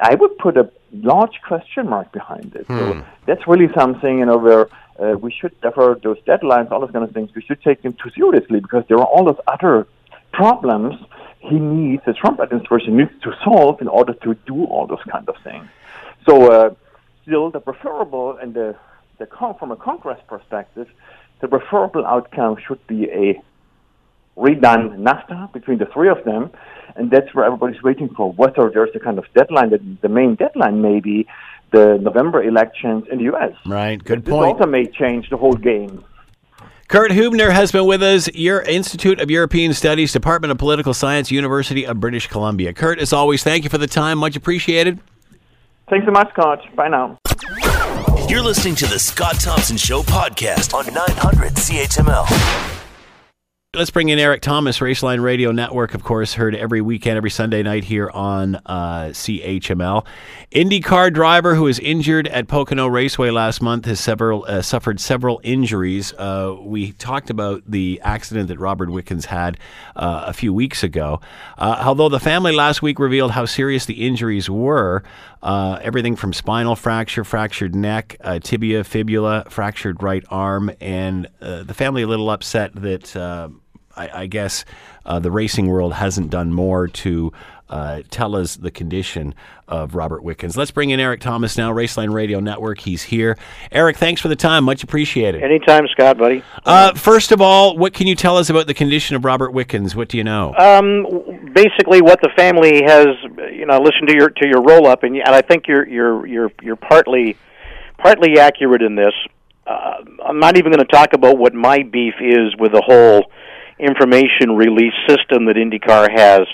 [0.00, 2.66] I would put a large question mark behind it.
[2.66, 6.90] So that's really something, you know, where uh, we should defer those deadlines, all those
[6.90, 7.30] kind of things.
[7.34, 9.86] We should take them too seriously because there are all those other
[10.32, 10.94] problems
[11.38, 15.28] he needs, the Trump administration needs to solve in order to do all those kind
[15.28, 15.66] of things.
[16.28, 16.74] So, uh,
[17.22, 18.76] still, the preferable and the,
[19.18, 19.26] the
[19.58, 20.88] from a Congress perspective,
[21.40, 23.40] the preferable outcome should be a
[24.36, 26.50] redone NAFTA between the three of them,
[26.96, 28.32] and that's where everybody's waiting for.
[28.32, 31.26] Whether there's a kind of deadline, that the main deadline may be
[31.72, 33.52] the November elections in the U.S.
[33.64, 34.02] Right.
[34.02, 34.54] Good This point.
[34.58, 36.04] also may change the whole game.
[36.88, 41.32] Kurt Hubner has been with us, your Institute of European Studies, Department of Political Science,
[41.32, 42.72] University of British Columbia.
[42.72, 44.18] Kurt, as always, thank you for the time.
[44.18, 45.00] Much appreciated.
[45.90, 46.60] Thanks so much, Scott.
[46.76, 47.18] Bye now.
[48.28, 52.75] You're listening to the Scott Thompson Show podcast on 900 CHML.
[53.76, 57.62] Let's bring in Eric Thomas, Raceline Radio Network, of course, heard every weekend, every Sunday
[57.62, 60.06] night here on uh, CHML.
[60.50, 65.42] IndyCar driver who was injured at Pocono Raceway last month has several, uh, suffered several
[65.44, 66.14] injuries.
[66.14, 69.58] Uh, we talked about the accident that Robert Wickens had
[69.94, 71.20] uh, a few weeks ago.
[71.58, 75.02] Uh, although the family last week revealed how serious the injuries were,
[75.42, 82.00] uh, everything from spinal fracture, fractured neck, tibia, fibula, fractured right arm, and the family
[82.00, 83.14] a little upset that
[83.96, 84.64] I, I guess
[85.04, 87.32] uh, the racing world hasn't done more to
[87.68, 89.34] uh, tell us the condition
[89.66, 90.56] of Robert Wickens.
[90.56, 92.80] Let's bring in Eric Thomas now, Raceline Radio Network.
[92.80, 93.36] He's here.
[93.72, 94.64] Eric, thanks for the time.
[94.64, 95.42] Much appreciated.
[95.42, 96.44] Anytime, Scott, buddy.
[96.64, 99.96] Uh, first of all, what can you tell us about the condition of Robert Wickens?
[99.96, 100.54] What do you know?
[100.54, 103.06] Um, basically, what the family has,
[103.52, 106.26] you know, listened to your to your roll up, and, and I think you're you're
[106.26, 107.36] you're you're partly
[107.98, 109.14] partly accurate in this.
[109.66, 113.24] Uh, I'm not even going to talk about what my beef is with the whole
[113.78, 116.46] information release system that IndyCar has.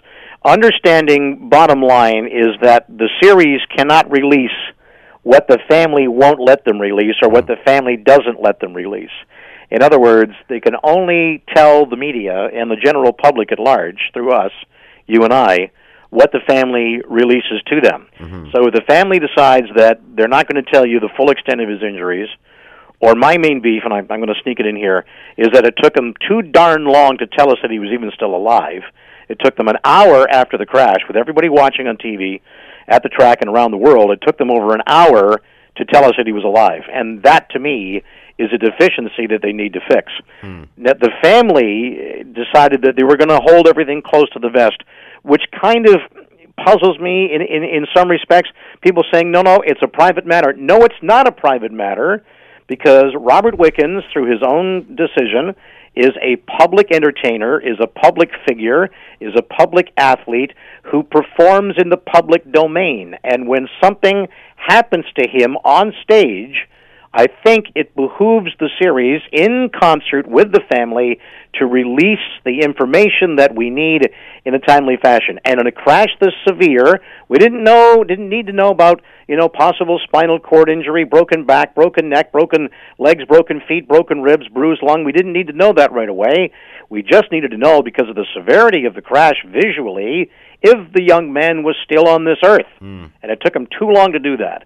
[0.45, 4.51] Understanding, bottom line, is that the series cannot release
[5.23, 9.11] what the family won't let them release or what the family doesn't let them release.
[9.71, 14.11] In other words, they can only tell the media and the general public at large,
[14.13, 14.51] through us,
[15.07, 15.71] you and I,
[16.11, 18.09] what the family releases to them.
[18.19, 18.51] Mm-hmm.
[18.53, 21.61] So if the family decides that they're not going to tell you the full extent
[21.61, 22.29] of his injuries,
[23.03, 25.05] or my main beef, and I'm, I'm going to sneak it in here,
[25.37, 28.11] is that it took them too darn long to tell us that he was even
[28.15, 28.83] still alive.
[29.29, 32.41] It took them an hour after the crash, with everybody watching on TV,
[32.87, 34.13] at the track and around the world.
[34.13, 35.43] It took them over an hour
[35.77, 38.03] to tell us that he was alive, and that to me
[38.39, 40.13] is a deficiency that they need to fix.
[40.41, 40.65] Hmm.
[40.79, 44.81] That the family decided that they were going to hold everything close to the vest,
[45.23, 46.01] which kind of
[46.65, 48.51] puzzles me in, in in some respects.
[48.81, 52.25] People saying, "No, no, it's a private matter." No, it's not a private matter
[52.69, 55.55] because Robert Wickens, through his own decision,
[55.95, 58.89] is a public entertainer, is a public figure,
[59.21, 60.53] is a public athlete
[60.85, 63.15] who performs in the public domain.
[63.23, 66.67] And when something happens to him on stage,
[67.15, 71.21] I think it behooves the series, in concert with the family,
[71.59, 74.09] to release the information that we need
[74.47, 75.39] in a timely fashion.
[75.45, 79.37] And in a crash this severe, we didn't know, didn't need to know about, you
[79.37, 84.49] know, possible spinal cord injury, broken back, broken neck, broken legs, broken feet, broken ribs,
[84.49, 85.05] bruised lung.
[85.05, 86.53] We didn't need to know that right away.
[86.89, 90.31] We just needed to know because of the severity of the crash visually
[90.63, 92.67] if the young man was still on this earth.
[92.79, 93.07] Hmm.
[93.23, 94.65] And it took him too long to do that.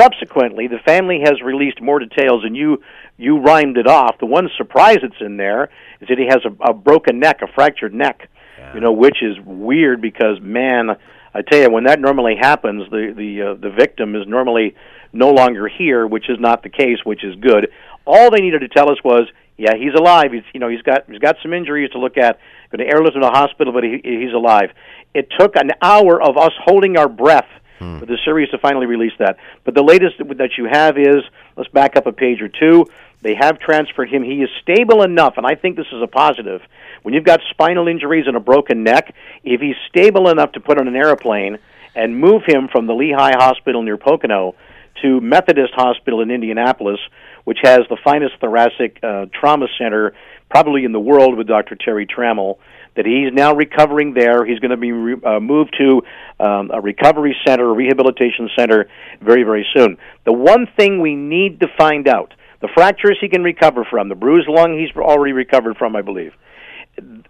[0.00, 2.82] Subsequently, the family has released more details, and you
[3.18, 4.16] you rhymed it off.
[4.18, 5.64] The one surprise that's in there
[6.00, 8.28] is that he has a, a broken neck, a fractured neck.
[8.74, 10.90] You know, which is weird because man,
[11.34, 14.76] I tell you, when that normally happens, the the uh, the victim is normally
[15.12, 17.68] no longer here, which is not the case, which is good.
[18.06, 20.32] All they needed to tell us was Yeah, he's alive.
[20.32, 22.38] He's you know he's got he's got some injuries to look at.
[22.70, 24.70] Going to airlift him to the hospital, but he, he's alive.
[25.12, 27.48] It took an hour of us holding our breath
[27.82, 27.98] Hmm.
[27.98, 29.36] for the series to finally release that.
[29.64, 31.22] But the latest that you have is
[31.56, 32.86] let's back up a page or two.
[33.22, 34.22] They have transferred him.
[34.22, 36.60] He is stable enough, and I think this is a positive.
[37.02, 40.78] When you've got spinal injuries and a broken neck, if he's stable enough to put
[40.78, 41.58] on an airplane
[41.94, 44.54] and move him from the Lehigh Hospital near Pocono
[45.02, 47.00] to Methodist Hospital in Indianapolis,
[47.44, 50.14] which has the finest thoracic uh, trauma center
[50.48, 51.74] probably in the world with Dr.
[51.76, 52.58] Terry Trammell,
[52.96, 54.44] that he's now recovering there.
[54.44, 56.02] He's going to be re- uh, moved to
[56.38, 58.88] um, a recovery center, a rehabilitation center,
[59.20, 59.96] very, very soon.
[60.24, 64.14] The one thing we need to find out the fractures he can recover from, the
[64.14, 66.32] bruised lung he's already recovered from, I believe.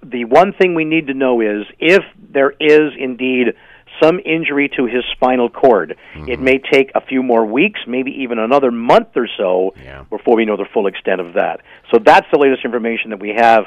[0.02, 2.02] The one thing we need to know is if
[2.32, 3.54] there is indeed
[4.02, 5.96] some injury to his spinal cord.
[6.14, 6.28] Mm-hmm.
[6.28, 10.04] It may take a few more weeks, maybe even another month or so, Yeah.
[10.10, 11.60] before we know the full extent of that.
[11.92, 13.64] So that's the latest information that we have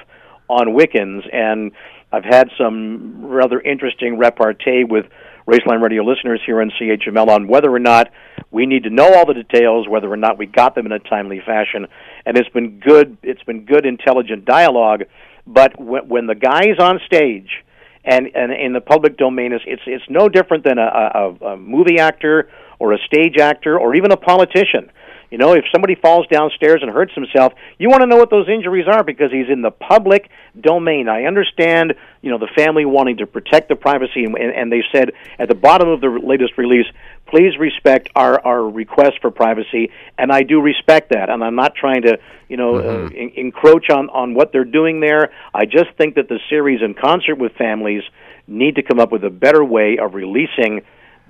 [0.49, 1.71] on Wickens, and
[2.11, 5.05] I've had some rather interesting repartee with
[5.47, 8.09] Raceline Radio listeners here on CHML on whether or not
[8.51, 10.99] we need to know all the details, whether or not we got them in a
[10.99, 11.87] timely fashion,
[12.25, 13.17] and it's been good.
[13.21, 15.03] It's been good, intelligent dialogue.
[15.45, 17.63] But when, when the guy's on stage
[18.03, 21.57] and, and in the public domain is it's it's no different than a, a, a
[21.57, 24.89] movie actor or a stage actor or even a politician.
[25.31, 28.47] You know, if somebody falls downstairs and hurts himself, you want to know what those
[28.47, 31.09] injuries are because he's in the public domain.
[31.09, 35.11] I understand, you know, the family wanting to protect the privacy, and, and they said
[35.39, 36.85] at the bottom of the latest release,
[37.27, 41.75] please respect our, our request for privacy, and I do respect that, and I'm not
[41.75, 45.33] trying to, you know, uh, en- encroach on, on what they're doing there.
[45.53, 48.03] I just think that the series, in concert with families,
[48.47, 50.81] need to come up with a better way of releasing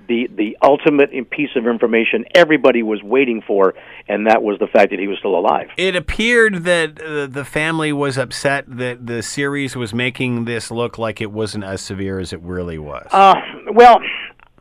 [0.08, 3.74] the the ultimate piece of information everybody was waiting for,
[4.08, 5.68] and that was the fact that he was still alive.
[5.76, 10.98] It appeared that uh, the family was upset that the series was making this look
[10.98, 13.06] like it wasn't as severe as it really was.
[13.12, 13.34] Uh,
[13.72, 14.00] well,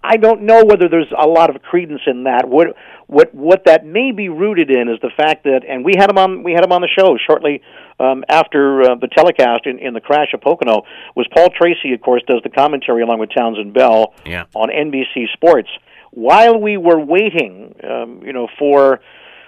[0.03, 2.47] I don't know whether there's a lot of credence in that.
[2.47, 2.75] What
[3.07, 6.17] what what that may be rooted in is the fact that, and we had him
[6.17, 7.61] on we had him on the show shortly
[7.99, 10.83] um, after uh, the telecast in, in the crash of Pocono.
[11.15, 14.45] Was Paul Tracy, of course, does the commentary along with Townsend Bell Yeah.
[14.55, 15.69] on NBC Sports.
[16.11, 19.01] While we were waiting, um, you know, for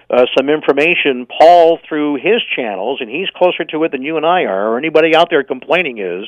[0.10, 4.26] uh, some information, Paul through his channels, and he's closer to it than you and
[4.26, 6.26] I are, or anybody out there complaining is,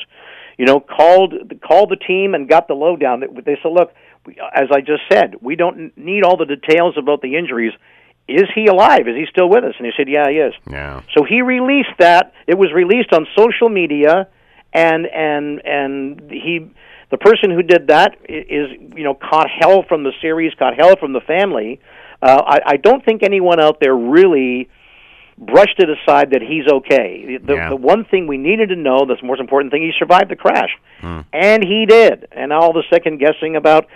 [0.58, 3.22] you know, called called the team and got the lowdown.
[3.22, 3.94] They said, look,
[4.54, 7.74] as I just said, we don't need all the details about the injuries.
[8.28, 9.08] Is he alive?
[9.08, 9.74] Is he still with us?
[9.78, 10.54] And he said, yeah, he is.
[10.70, 11.02] yeah.
[11.18, 12.34] So he released that.
[12.48, 14.28] It was released on social media,
[14.72, 16.70] and and and he,
[17.10, 20.96] the person who did that is you know caught hell from the series, caught hell
[21.00, 21.80] from the family.
[22.22, 24.70] Uh, I, I don't think anyone out there really
[25.38, 27.38] brushed it aside that he's okay.
[27.42, 27.70] The, Yeah.
[27.70, 30.70] the one thing we needed to know, the most important thing, he survived the crash,
[31.02, 32.28] and he did.
[32.34, 33.88] And all the second guessing about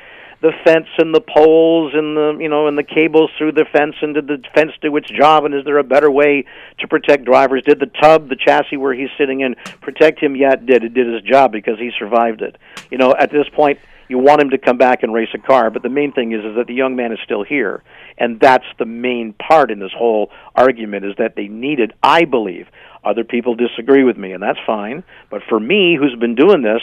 [0.44, 3.96] the fence and the poles and the you know and the cables through the fence
[4.02, 6.44] and did the fence do its job and is there a better way
[6.80, 7.64] to protect drivers?
[7.66, 11.08] Did the tub the chassis where he's sitting in protect him yeah did it did
[11.12, 12.58] his job because he survived it?
[12.92, 13.80] You know at this point
[14.10, 16.44] you want him to come back and race a car but the main thing is
[16.44, 17.82] is that the young man is still here
[18.18, 22.68] and that's the main part in this whole argument is that they needed i believe
[23.06, 26.82] other people disagree with me and that's fine but for me who's been doing this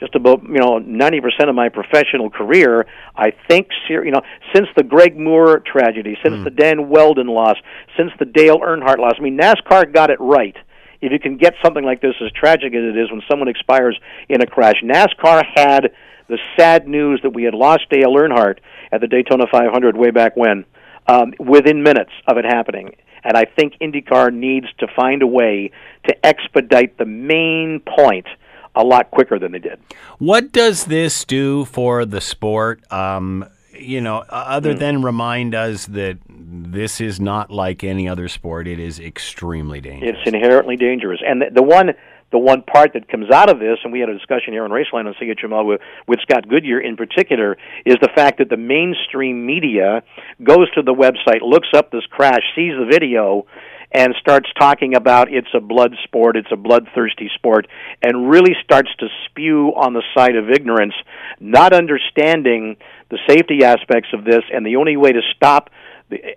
[0.00, 2.86] just about you know ninety percent of my professional career.
[3.16, 4.22] I think you know
[4.54, 7.56] since the Greg Moore tragedy, since the Dan Wheldon loss,
[7.96, 9.14] since the Dale Earnhardt loss.
[9.18, 10.56] I mean NASCAR got it right.
[11.00, 13.98] If you can get something like this, as tragic as it is when someone expires
[14.28, 15.92] in a crash, NASCAR had
[16.28, 18.58] the sad news that we had lost Dale Earnhardt
[18.92, 20.64] at the Daytona 500 way back when,
[21.08, 22.94] um, within minutes of it happening.
[23.24, 25.70] And I think IndyCar needs to find a way
[26.08, 28.26] to expedite the main point
[28.74, 29.78] a lot quicker than they did.
[30.18, 32.80] What does this do for the sport?
[32.92, 33.44] Um,
[33.78, 38.78] you know, other than remind us that this is not like any other sport, it
[38.78, 40.16] is extremely dangerous.
[40.18, 41.20] It's inherently dangerous.
[41.26, 41.92] And the, the one
[42.32, 44.70] the one part that comes out of this, and we had a discussion here on
[44.70, 49.44] Raceline on CHML with, with Scott Goodyear in particular, is the fact that the mainstream
[49.46, 50.02] media
[50.42, 53.46] goes to the website, looks up this crash, sees the video,
[53.92, 57.66] and starts talking about it's a blood sport, it's a bloodthirsty sport,
[58.02, 60.94] and really starts to spew on the side of ignorance,
[61.40, 62.76] not understanding
[63.10, 65.70] the safety aspects of this, and the only way to stop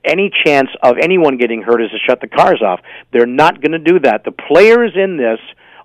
[0.04, 2.80] any chance of anyone getting hurt is to shut the cars off.
[3.12, 4.24] They're not going to do that.
[4.24, 5.40] The players in this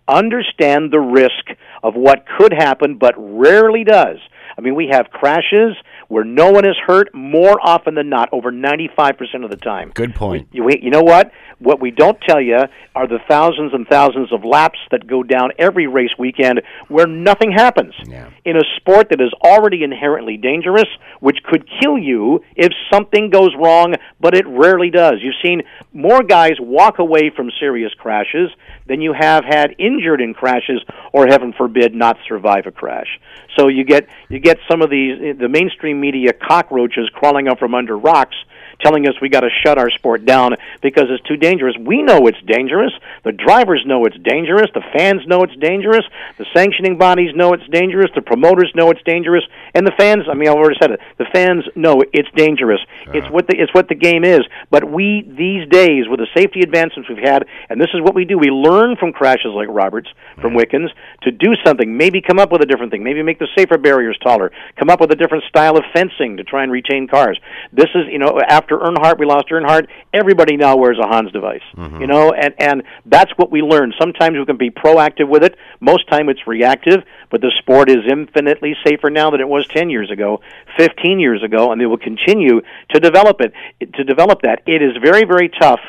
[0.07, 4.19] understand the risk of what could happen, but rarely does.
[4.59, 5.77] I mean, we have crashes,
[6.11, 9.93] where no one is hurt more often than not, over 95% of the time.
[9.95, 10.49] Good point.
[10.51, 11.31] You, you know what?
[11.61, 12.59] What we don't tell you
[12.97, 17.53] are the thousands and thousands of laps that go down every race weekend where nothing
[17.53, 17.95] happens.
[18.07, 18.29] Yeah.
[18.45, 20.89] In a sport that is already inherently dangerous,
[21.21, 25.21] which could kill you if something goes wrong, but it rarely does.
[25.23, 28.51] You've seen more guys walk away from serious crashes
[28.89, 30.83] than you have had injured in crashes
[31.13, 33.21] or heaven forbid not survive a crash.
[33.57, 37.75] So you get you get some of these the mainstream media cockroaches crawling up from
[37.75, 38.37] under rocks
[38.83, 41.77] telling us we got to shut our sport down because it's too dangerous.
[41.79, 42.93] We know it's dangerous.
[43.25, 44.71] The drivers know it's dangerous.
[44.75, 46.05] The fans know it's dangerous.
[46.39, 48.11] The sanctioning bodies know it's dangerous.
[48.15, 49.45] The promoters know it's dangerous.
[49.75, 51.01] And the fans, I mean, I've already said it.
[51.19, 52.81] The fans know it's dangerous.
[53.13, 54.41] It's what the it's what the game is.
[54.71, 58.25] But we these days with the safety advancements we've had, and this is what we
[58.25, 58.39] do.
[58.39, 60.09] We learn from crashes like Roberts,
[60.41, 60.91] from Wickens,
[61.23, 61.97] to do something.
[61.97, 63.03] Maybe come up with a different thing.
[63.03, 64.53] Maybe make the safer barriers taller.
[64.77, 67.39] Come up with a different style of fencing to try and retain cars.
[67.73, 69.89] This is, you know, after Earnhardt, we lost Earnhardt.
[70.13, 71.63] Everybody now wears a Hans device.
[72.01, 73.93] You know, and and that's what we learn.
[73.99, 75.57] Sometimes we can be proactive with it.
[75.81, 77.03] Most time it's reactive.
[77.31, 80.41] But the sport is infinitely safer now than it was 10 years ago,
[80.77, 82.61] 15 years ago, and they will continue
[82.91, 83.53] to develop it.
[83.95, 85.81] To develop that, it is very, very tough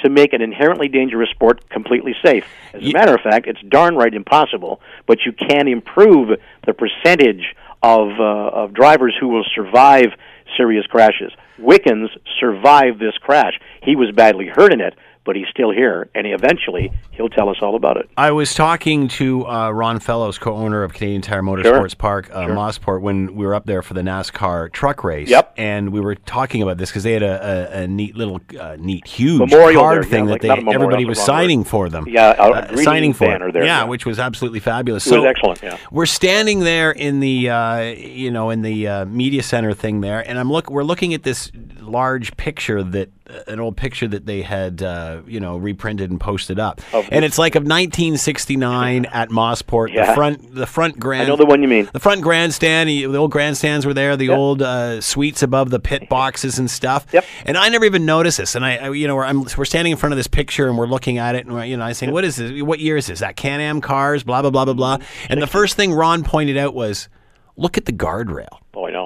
[0.00, 2.44] to make an inherently dangerous sport completely safe.
[2.72, 4.80] As a matter of fact, it's darn right impossible.
[5.06, 10.08] But you can improve the percentage of uh, of drivers who will survive
[10.56, 11.32] serious crashes.
[11.58, 13.54] Wickens survived this crash.
[13.82, 14.94] He was badly hurt in it,
[15.28, 18.08] but he's still here, and he eventually he'll tell us all about it.
[18.16, 23.02] I was talking to uh, Ron Fellows, co-owner of Canadian Tire Motorsports Park, uh, Mosport,
[23.02, 25.28] when we were up there for the NASCAR truck race.
[25.28, 25.52] Yep.
[25.58, 28.76] And we were talking about this because they had a, a, a neat little, uh,
[28.80, 31.68] neat, huge Memorial card there, thing like that a they everybody was signing word.
[31.68, 32.06] for them.
[32.08, 33.84] Yeah, Uh, signing for banner there, yeah, yeah.
[33.84, 35.06] which was absolutely fabulous.
[35.06, 35.76] It was excellent, yeah.
[35.90, 40.26] We're standing there in the, uh, you know, in the uh, media center thing there,
[40.26, 40.70] and I'm look.
[40.70, 43.10] We're looking at this large picture that
[43.46, 47.24] an old picture that they had, uh, you know, reprinted and posted up, Of- and
[47.24, 49.94] it's like of 1969 at Mosport.
[49.94, 51.24] The front, the front grand.
[51.24, 51.88] I know the one you mean.
[51.92, 54.16] The front grandstand, the old grandstands were there.
[54.16, 54.38] The Yep.
[54.38, 57.06] old uh, suites above the pit boxes and stuff.
[57.12, 57.24] Yep.
[57.46, 58.54] And I never even noticed this.
[58.54, 60.76] And I, I you know, we're, I'm, we're standing in front of this picture and
[60.78, 62.62] we're looking at it, and we're, you know, I saying, "What is this?
[62.62, 63.20] What year is this?
[63.20, 64.22] That Can-Am cars?
[64.24, 64.98] Blah blah blah blah blah."
[65.28, 67.08] And the first thing Ron pointed out was,
[67.56, 68.97] "Look at the guardrail." Oh, I know.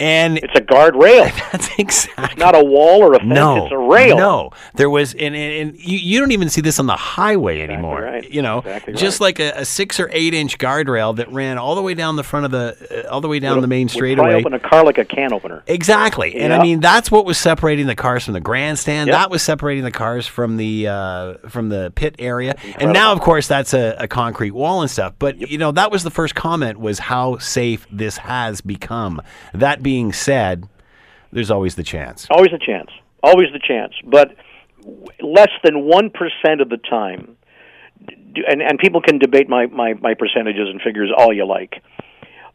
[0.00, 1.24] And It's a guardrail.
[1.52, 3.30] that's exactly not a wall or a fence.
[3.30, 4.16] no, it's a rail.
[4.16, 7.62] No, there was, and, and, and you, you don't even see this on the highway
[7.62, 8.02] anymore.
[8.02, 8.30] right.
[8.30, 9.24] You know, Exactly just right.
[9.26, 12.22] like a, a six or eight inch guardrail that ran all the way down the
[12.22, 14.34] front of the, uh, all the way down Would- the main straightaway.
[14.34, 15.64] open a car like a can opener.
[15.66, 19.08] Exactly, and I mean that's what was separating the cars from the grandstand.
[19.08, 19.14] Yep.
[19.16, 22.54] That was separating the cars from the uh, from the pit area.
[22.78, 25.14] And now, of course, that's a, a concrete wall and stuff.
[25.18, 29.20] But you know, that was the first comment was how safe this has become.
[29.58, 30.68] That being said,
[31.32, 32.26] there's always the chance.
[32.30, 32.90] Always a chance.
[33.22, 33.92] Always the chance.
[34.04, 34.36] But
[35.20, 37.36] less than 1% of the time,
[38.46, 41.82] and, and people can debate my, my, my percentages and figures all you like.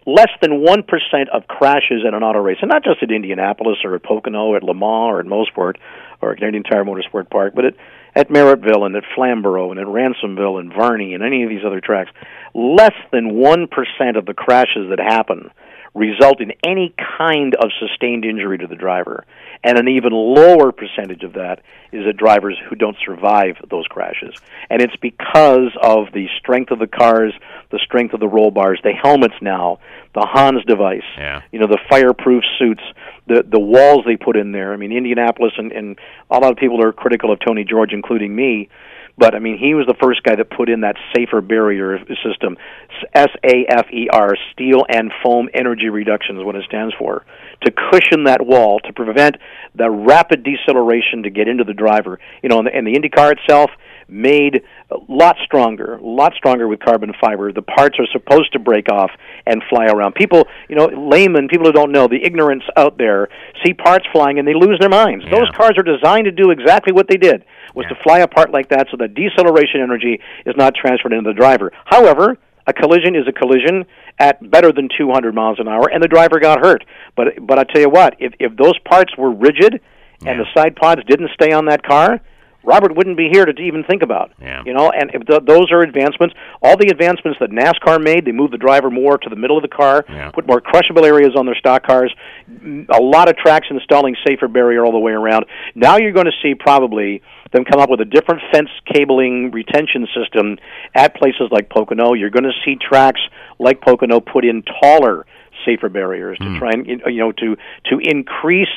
[0.05, 3.95] Less than 1% of crashes at an auto race, and not just at Indianapolis or
[3.95, 5.75] at Pocono, or at Le Mans, or at Mosport,
[6.21, 7.75] or at Canadian Tire Motorsport Park, but at,
[8.15, 11.81] at Merrittville and at Flamborough and at Ransomville and Varney and any of these other
[11.81, 12.11] tracks,
[12.53, 15.51] less than 1% of the crashes that happen
[15.93, 19.25] result in any kind of sustained injury to the driver.
[19.63, 24.33] And an even lower percentage of that is at drivers who don't survive those crashes.
[24.69, 27.33] And it's because of the strength of the cars,
[27.71, 29.79] the strength of the roll bars, the helmets now,
[30.15, 31.43] the Hans device, Yeah.
[31.51, 32.83] you know, the fireproof suits,
[33.27, 34.73] the the walls they put in there.
[34.73, 35.97] I mean, Indianapolis and, and
[36.29, 38.67] a lot of people are critical of Tony George, including me.
[39.17, 42.57] But I mean, he was the first guy that put in that safer barrier system.
[43.13, 47.25] S A F E R, steel and foam energy reduction is what it stands for.
[47.65, 49.37] To cushion that wall, to prevent
[49.75, 52.19] the rapid deceleration to get into the driver.
[52.41, 53.69] You know, and the, and the Indy car itself
[54.13, 54.61] made
[54.91, 57.51] a lot stronger, a lot stronger with carbon fiber.
[57.51, 59.11] The parts are supposed to break off
[59.45, 60.15] and fly around.
[60.15, 63.29] People, you know, laymen, people who don't know, the ignorance out there,
[63.65, 65.25] see parts flying and they lose their minds.
[65.31, 67.43] Those cars are designed to do exactly what they did,
[67.73, 71.33] was to fly apart like that so that deceleration energy is not transferred into the
[71.33, 71.71] driver.
[71.85, 72.37] However,
[72.67, 73.85] a collision is a collision
[74.19, 76.85] at better than 200 miles an hour, and the driver got hurt.
[77.15, 79.81] But but I tell you what, if if those parts were rigid
[80.25, 82.21] and the side pods didn't stay on that car,
[82.63, 84.31] Robert wouldn't be here to even think about.
[84.41, 84.63] Yeah.
[84.65, 88.31] You know, and if th- those are advancements, all the advancements that NASCAR made, they
[88.31, 90.31] moved the driver more to the middle of the car, Yeah.
[90.31, 92.13] put more crushable areas on their stock cars,
[92.89, 95.45] a lot of tracks installing safer barrier all the way around.
[95.75, 100.07] Now you're going to see probably them come up with a different fence cabling retention
[100.15, 100.57] system
[100.95, 102.13] at places like Pocono.
[102.13, 103.21] You're going to see tracks
[103.59, 105.25] like Pocono put in taller
[105.65, 106.53] safer barriers Hmm.
[106.55, 107.55] to try and you know to
[107.89, 108.67] to increase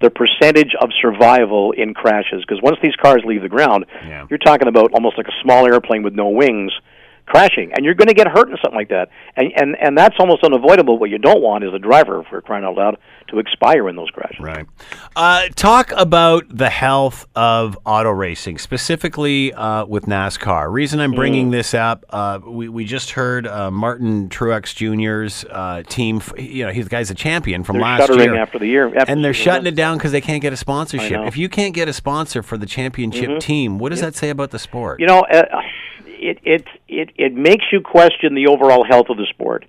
[0.00, 4.26] the percentage of survival in crashes because once these cars leave the ground Yeah.
[4.28, 6.72] you're talking about almost like a small airplane with no wings
[7.26, 10.16] crashing and you're going to get hurt in something like that and and and that's
[10.18, 12.98] almost unavoidable what you don't want is a driver for crying out loud
[13.28, 14.66] to expire in those crashes Right.
[15.16, 20.70] Uh, talk about the health of auto racing, specifically uh, with NASCAR.
[20.70, 21.16] Reason I'm Mm.
[21.16, 26.16] bringing this up, uh, we, we just heard uh, Martin Truex Jr.'s uh, team.
[26.18, 28.34] f- You know, he's the guy's a champion from they're last year.
[28.36, 30.56] after the year after and they're the shutting it down because they can't get a
[30.56, 31.18] sponsorship.
[31.18, 31.28] Mm-hmm.
[31.28, 34.50] If you can't get a sponsor for the championship team, what does that say about
[34.50, 35.00] the sport?
[35.00, 35.60] you know, uh,
[36.06, 39.64] it it it it makes you question the overall health of the sport.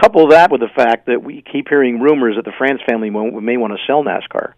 [0.00, 3.30] Couple that with the fact that we keep hearing rumors that the France family may,
[3.30, 4.52] may want to sell NASCAR.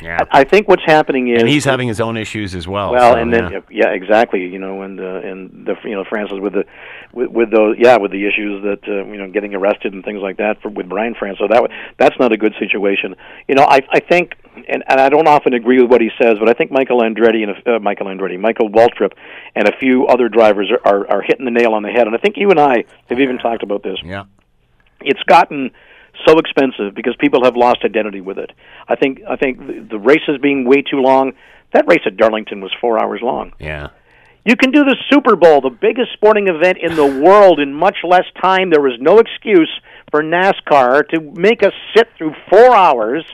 [0.00, 0.18] yeah.
[0.30, 2.92] I think what's happening is and he's having his own issues as well.
[2.92, 3.60] well, so, and then yeah.
[3.70, 3.88] yeah.
[3.90, 4.46] exactly.
[4.46, 6.64] You know, and uh, and the you know Francis with the
[7.12, 10.20] with, with those yeah with the issues that uh, you know getting arrested and things
[10.20, 11.38] like that for with Brian France.
[11.38, 13.14] So that that's not a good situation.
[13.48, 14.32] You know, I I think
[14.68, 17.42] and and I don't often agree with what he says, but I think Michael Andretti
[17.42, 19.12] and uh, Michael Andretti, Michael Waltrip,
[19.54, 22.06] and a few other drivers are, are are hitting the nail on the head.
[22.06, 24.24] And I think you and I have even talked about this yeah.
[25.04, 25.70] It's gotten
[26.26, 28.50] so expensive because people have lost identity with it.
[28.88, 31.32] I think I think the, the races being way too long.
[31.72, 33.52] That race at Darlington was four hours long.
[33.58, 33.88] Yeah.
[34.44, 37.98] You can do the Super Bowl, the biggest sporting event in the world, in much
[38.04, 38.70] less time.
[38.70, 39.70] There was no excuse
[40.10, 43.24] for NASCAR to make us sit through four hours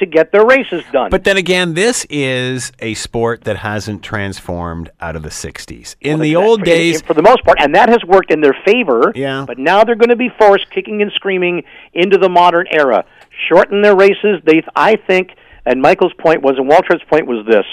[0.00, 1.10] to get their races done.
[1.10, 5.96] But then again, this is a sport that hasn't transformed out of the 60s.
[6.00, 9.12] In the old days, for the most part, and that has worked in their favor.
[9.14, 9.44] Yeah.
[9.46, 11.62] But now they're going to be forced, kicking and screaming,
[11.94, 13.04] into the modern era.
[13.48, 14.40] Shorten their races.
[14.44, 15.30] They, I think,
[15.64, 17.64] and Michael's point was, and Walter's point was this: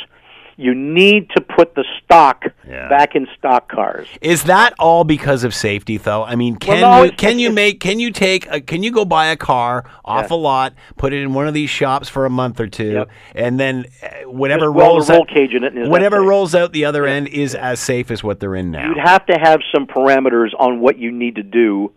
[0.60, 2.90] you need to put the stock Yeah.
[2.90, 4.08] back in stock cars.
[4.22, 6.24] is that all because of safety though?
[6.24, 9.06] I mean, can no, you can you make can you take a, can you go
[9.06, 12.30] buy a car off a lot, put it in one of these shops for a
[12.30, 13.10] month or two, Yep.
[13.36, 17.06] and then uh, whatever rolls roll out, cage in it whatever rolls out the other
[17.06, 18.88] end is as safe as what they're in now.
[18.90, 21.92] You'd have to have some parameters on what you need to do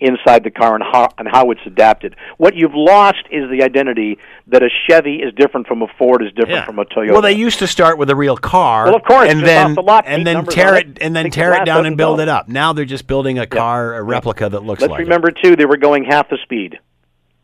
[0.00, 2.16] inside the car and how and how it's adapted.
[2.38, 6.30] What you've lost is the identity that a Chevy is different from a Ford is
[6.32, 6.64] different Yeah.
[6.64, 7.12] from a Toyota.
[7.12, 8.86] Well, they used to start with a real car.
[8.86, 11.30] Well, of course, and then off the lot, and then tear it it, and then
[11.30, 12.22] tear it down and build go.
[12.22, 12.48] it up.
[12.48, 15.56] Now they're just building a car, a replica that looks like Let's like remember too,
[15.56, 16.78] they were going half the speed.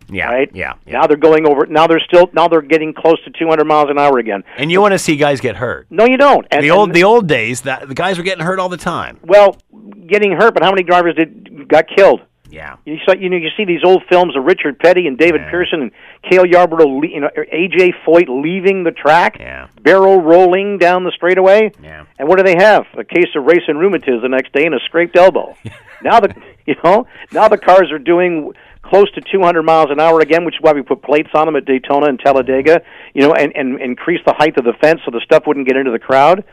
[0.09, 0.49] Yeah, right?
[0.55, 1.01] yeah, yeah.
[1.01, 1.67] Now they're going over.
[1.67, 2.31] Now they're still.
[2.33, 4.45] Now they're getting close to 200 miles an hour again.
[4.57, 5.89] and you want to see guys get hurt.
[5.91, 6.47] No, you don't.
[6.53, 8.77] And, the old and- the old days that the guys were getting hurt all the
[8.77, 9.19] time.
[9.25, 9.57] well,
[10.07, 12.21] getting hurt, but how many drivers did got killed?
[12.51, 12.76] Yeah.
[12.84, 15.51] You saw, you know, you see these old films of Richard Petty and David Yeah.
[15.51, 15.90] Pearson and
[16.30, 19.66] Cale Yarborough, le- you know, AJ Foyt leaving the track, Yeah.
[19.82, 21.72] barrel rolling down the straightaway.
[21.82, 22.05] Yeah.
[22.18, 22.86] And what do they have?
[22.97, 25.57] A case of racing rheumatism the next day and a scraped elbow.
[26.03, 26.34] now the
[26.66, 30.55] you know now the cars are doing close to 200 miles an hour again, which
[30.55, 32.82] is why we put plates on them at Daytona and Talladega.
[33.14, 35.76] You know, and and increase the height of the fence so the stuff wouldn't get
[35.76, 36.44] into the crowd.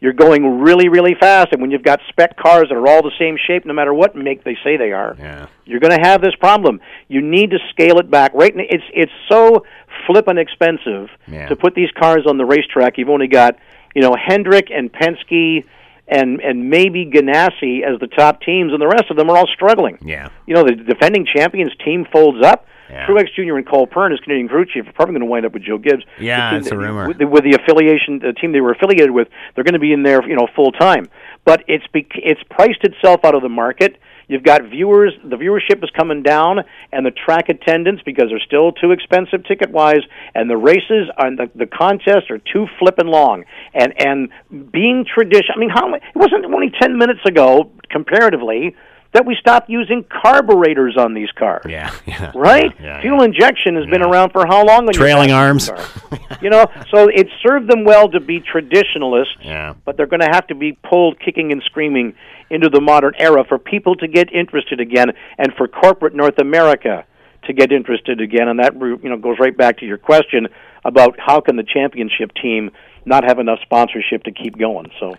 [0.00, 3.12] You're going really, really fast, and when you've got spec cars that are all the
[3.18, 5.46] same shape, no matter what make they say they are, Yeah.
[5.66, 6.80] you're going to have this problem.
[7.08, 8.32] You need to scale it back.
[8.34, 8.54] Right?
[8.56, 9.64] Now, It's it's so
[10.06, 11.48] flippin' expensive Yeah.
[11.48, 12.96] to put these cars on the racetrack.
[12.96, 13.56] You've only got
[13.94, 15.64] you know Hendrick and Penske
[16.08, 19.46] and and maybe Ganassi as the top teams, and the rest of them are all
[19.48, 19.98] struggling.
[20.00, 20.28] Yeah.
[20.46, 22.66] You know the defending champions team folds up.
[22.90, 23.06] Yeah.
[23.06, 23.56] Truex Jr.
[23.56, 25.78] and Cole Pearn, as Canadian crew chief, are probably going to wind up with Joe
[25.78, 26.04] Gibbs.
[26.18, 27.06] Yeah, it's a rumor.
[27.08, 29.92] With the, with the affiliation, the team they were affiliated with, they're going to be
[29.92, 31.08] in there, you know, full time.
[31.44, 33.98] But it's bec- it's priced itself out of the market.
[34.28, 35.12] You've got viewers.
[35.24, 36.60] The viewership is coming down,
[36.92, 40.02] and the track attendance because they're still too expensive ticket wise,
[40.34, 43.44] and the races and the, the contests are too flippin' long.
[43.74, 45.50] And and being tradition.
[45.56, 48.76] I mean, how it wasn't only ten minutes ago, comparatively,
[49.12, 51.64] that we stopped using carburetors on these cars.
[51.68, 51.90] Yeah.
[52.06, 52.32] Yeah.
[52.34, 52.72] Right?
[52.80, 54.86] Yeah, yeah, Fuel injection has been around for how long?
[54.92, 55.70] Trailing arms.
[56.42, 59.74] you know, so it served them well to be traditionalists, Yeah.
[59.84, 62.14] but they're going to have to be pulled kicking and screaming
[62.50, 67.04] into the modern era for people to get interested again and for corporate North America
[67.44, 68.48] to get interested again.
[68.48, 70.48] And that you know goes right back to your question
[70.84, 72.70] about how can the championship team
[73.04, 74.90] not have enough sponsorship to keep going.
[74.98, 75.14] So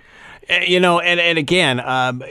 [0.50, 2.22] Uh, You know, and and again, um,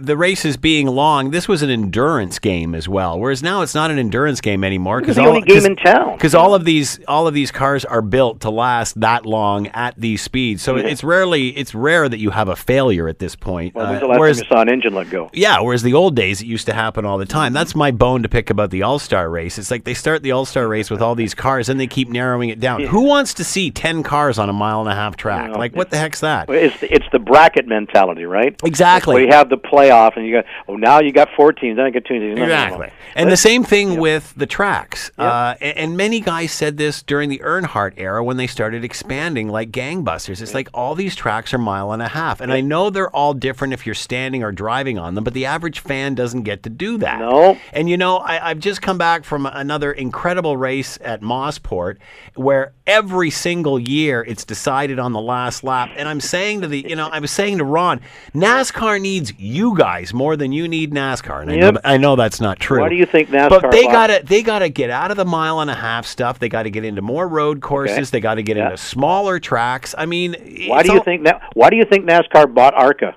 [0.00, 3.18] the races being long, this was an endurance game as well.
[3.18, 6.14] Whereas now it's not an endurance game anymore the only game in town.
[6.14, 9.98] Because all of these all of these cars are built to last that long at
[9.98, 10.62] these speeds.
[10.62, 13.74] So it's rarely it's rare that you have a failure at this point.
[13.74, 15.30] well, Uh, whereas you saw an engine let go?
[15.32, 17.52] yeah, whereas the old days it used to happen all the time.
[17.52, 19.58] That's my bone to pick about the All Star race.
[19.58, 22.08] It's like they start the All Star race with all these cars, and they keep
[22.08, 22.82] narrowing it down.
[22.82, 25.50] Who wants to see ten cars on a mile and a half track?
[25.50, 26.50] No, like, what the heck's that?
[26.50, 28.54] It's the, it's the bracket mentality, right?
[28.64, 29.22] Exactly.
[29.22, 31.86] You have have the playoff, and you got oh now you got four teams, then
[31.86, 32.38] I get two teams.
[32.38, 32.64] No, no, no, no.
[32.64, 32.92] Exactly.
[33.14, 35.10] And the same thing with the tracks.
[35.16, 39.48] Uh, a- and, many guys said this during the Earnhardt era when they started expanding
[39.48, 40.42] like gangbusters.
[40.42, 42.42] It's like all these tracks are mile and a half.
[42.42, 45.46] And I know they're all different if you're standing or driving on them, but the
[45.46, 47.20] average fan doesn't get to do that.
[47.20, 47.56] No.
[47.72, 51.96] And you know, I, I've just come back from another incredible race at Mosport
[52.34, 55.90] where every single year it's decided on the last lap.
[55.96, 58.00] And I'm saying to the, you know, I was saying to Ron,
[58.34, 61.42] NASCAR needs you guys more than you need NASCAR.
[61.42, 62.80] And I, know, I know that's not true.
[62.80, 63.48] Why do you think NASCAR?
[63.62, 66.38] But they gotta they gotta get out of the mile and a half stuff.
[66.38, 68.10] They gotta get into more road courses.
[68.10, 68.64] They gotta get Yeah.
[68.66, 69.94] into smaller tracks.
[69.96, 70.34] I mean,
[70.68, 71.42] Why do you all- think that?
[71.54, 73.14] Why do you think NASCAR bought ARCA?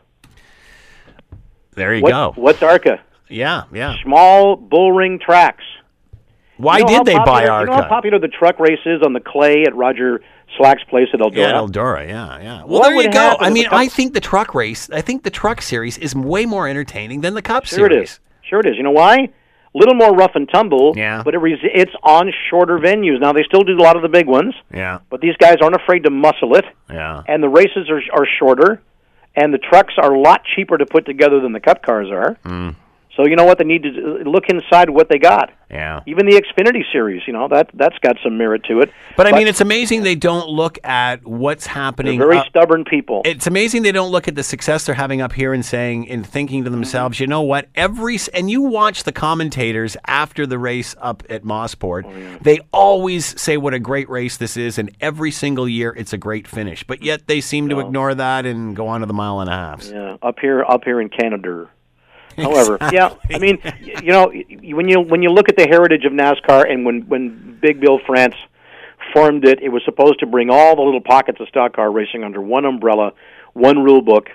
[1.75, 2.33] There you What, go.
[2.35, 2.99] What's ARCA?
[3.29, 3.95] Yeah, yeah.
[4.03, 5.63] Small bullring tracks.
[6.57, 7.71] Why You know did they buy popular- ARCA?
[7.71, 10.21] You know how popular the truck race is on the clay at Roger
[10.57, 11.35] Slack's place at Eldora?
[11.35, 12.07] yeah, Eldora.
[12.07, 12.57] Yeah, yeah.
[12.63, 13.35] Well, What there you go.
[13.39, 14.89] I mean, I think the truck race.
[14.89, 17.79] I think the truck series is way more entertaining than the Cup series.
[17.91, 18.19] Sure it is.
[18.41, 18.75] Sure it is.
[18.77, 19.15] You know why?
[19.75, 20.93] A little more rough and tumble.
[20.97, 21.21] Yeah.
[21.23, 23.19] But it res- it's on shorter venues.
[23.21, 25.75] Now they still do a lot of the big ones, Yeah, but these guys aren't
[25.75, 26.65] afraid to muscle it.
[26.89, 27.21] yeah.
[27.27, 28.81] And the races are are shorter,
[29.35, 32.35] and the trucks are a lot cheaper to put together than the Cup cars are.
[32.43, 32.75] Mm.
[33.19, 33.57] So you know what?
[33.57, 33.89] They need to
[34.25, 35.51] look inside what they got.
[35.69, 35.99] Yeah.
[36.05, 38.93] Even the Xfinity series, you know that that's got some merit to it.
[39.17, 42.17] But I mean, it's amazing they don't look at what's they're happening.
[42.17, 43.21] very up- stubborn people.
[43.25, 46.25] it's amazing they don't look at the success they're having up here and saying and
[46.25, 47.23] thinking to themselves, mm-hmm.
[47.23, 47.67] you know what?
[47.75, 53.39] Every and you watch the commentators after the race up at Mosport, oh, they always
[53.39, 56.85] say what a great race this is, and every single year it's a great finish.
[56.85, 59.53] But yet they seem to ignore that and go on to the mile and a
[59.53, 59.83] half.
[59.83, 61.69] Yeah, up here, up here in Canada.
[62.37, 63.73] However, yeah, I mean, y-
[64.03, 64.31] you know,
[64.75, 67.99] when you when you look at the heritage of NASCAR, and when when Big Bill
[68.05, 68.35] France
[69.13, 72.23] formed it, it was supposed to bring all the little pockets of stock car racing
[72.23, 73.13] under one umbrella,
[73.53, 74.29] one rule book.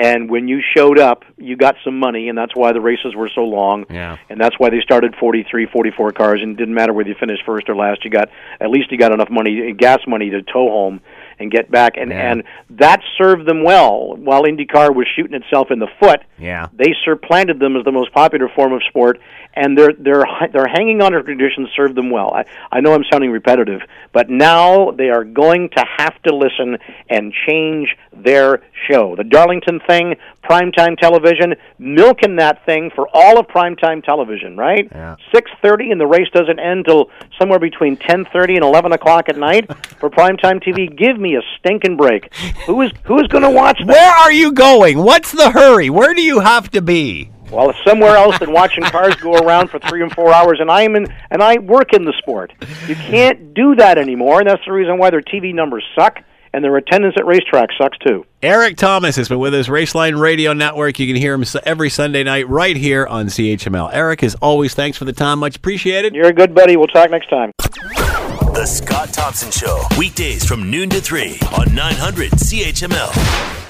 [0.00, 3.28] And when you showed up, you got some money, and that's why the races were
[3.34, 3.84] so long.
[3.90, 4.16] Yeah.
[4.30, 7.42] And that's why they started 43, 44 cars, and it didn't matter whether you finished
[7.44, 8.04] first or last.
[8.04, 8.28] You got
[8.60, 11.00] at least you got enough money, gas money, to tow home
[11.40, 12.30] and get back, and Yeah.
[12.32, 14.16] and that served them well.
[14.16, 16.66] While IndyCar was shooting itself in the foot, Yeah.
[16.72, 19.20] they supplanted them as the most popular form of sport,
[19.54, 22.32] and their their their hanging on to traditions served them well.
[22.32, 23.80] I, I know I'm sounding repetitive,
[24.12, 26.78] but now they are going to have to listen
[27.08, 29.16] and change their show.
[29.16, 34.88] The Darlington thing, primetime television, milking that thing for all of primetime television, right?
[34.90, 35.16] Yeah.
[35.34, 39.28] Six thirty, and the race doesn't end till somewhere between ten thirty and eleven o'clock
[39.28, 39.66] at night
[39.98, 40.96] for primetime TV.
[40.96, 42.32] Give me a stinking break.
[42.66, 43.88] Who is who is going to watch that?
[43.88, 44.98] Where are you going?
[44.98, 45.90] What's the hurry?
[45.90, 47.30] Where do you have to be?
[47.50, 50.70] Well, it's somewhere else than watching cars go around for three and four hours, and
[50.70, 52.52] I'm in, and I work in the sport.
[52.86, 56.18] You can't do that anymore, and that's the reason why their TV numbers suck,
[56.52, 58.26] and their attendance at racetracks sucks too.
[58.42, 60.98] Eric Thomas has been with us, Raceline Radio Network.
[60.98, 63.90] You can hear him every Sunday night right here on CHML.
[63.92, 65.38] Eric, as always, thanks for the time.
[65.38, 66.14] Much appreciated.
[66.14, 66.76] You're a good buddy.
[66.76, 67.52] We'll talk next time.
[67.58, 73.67] The Scott Thompson Show, weekdays from noon to 3 on 900 CHML.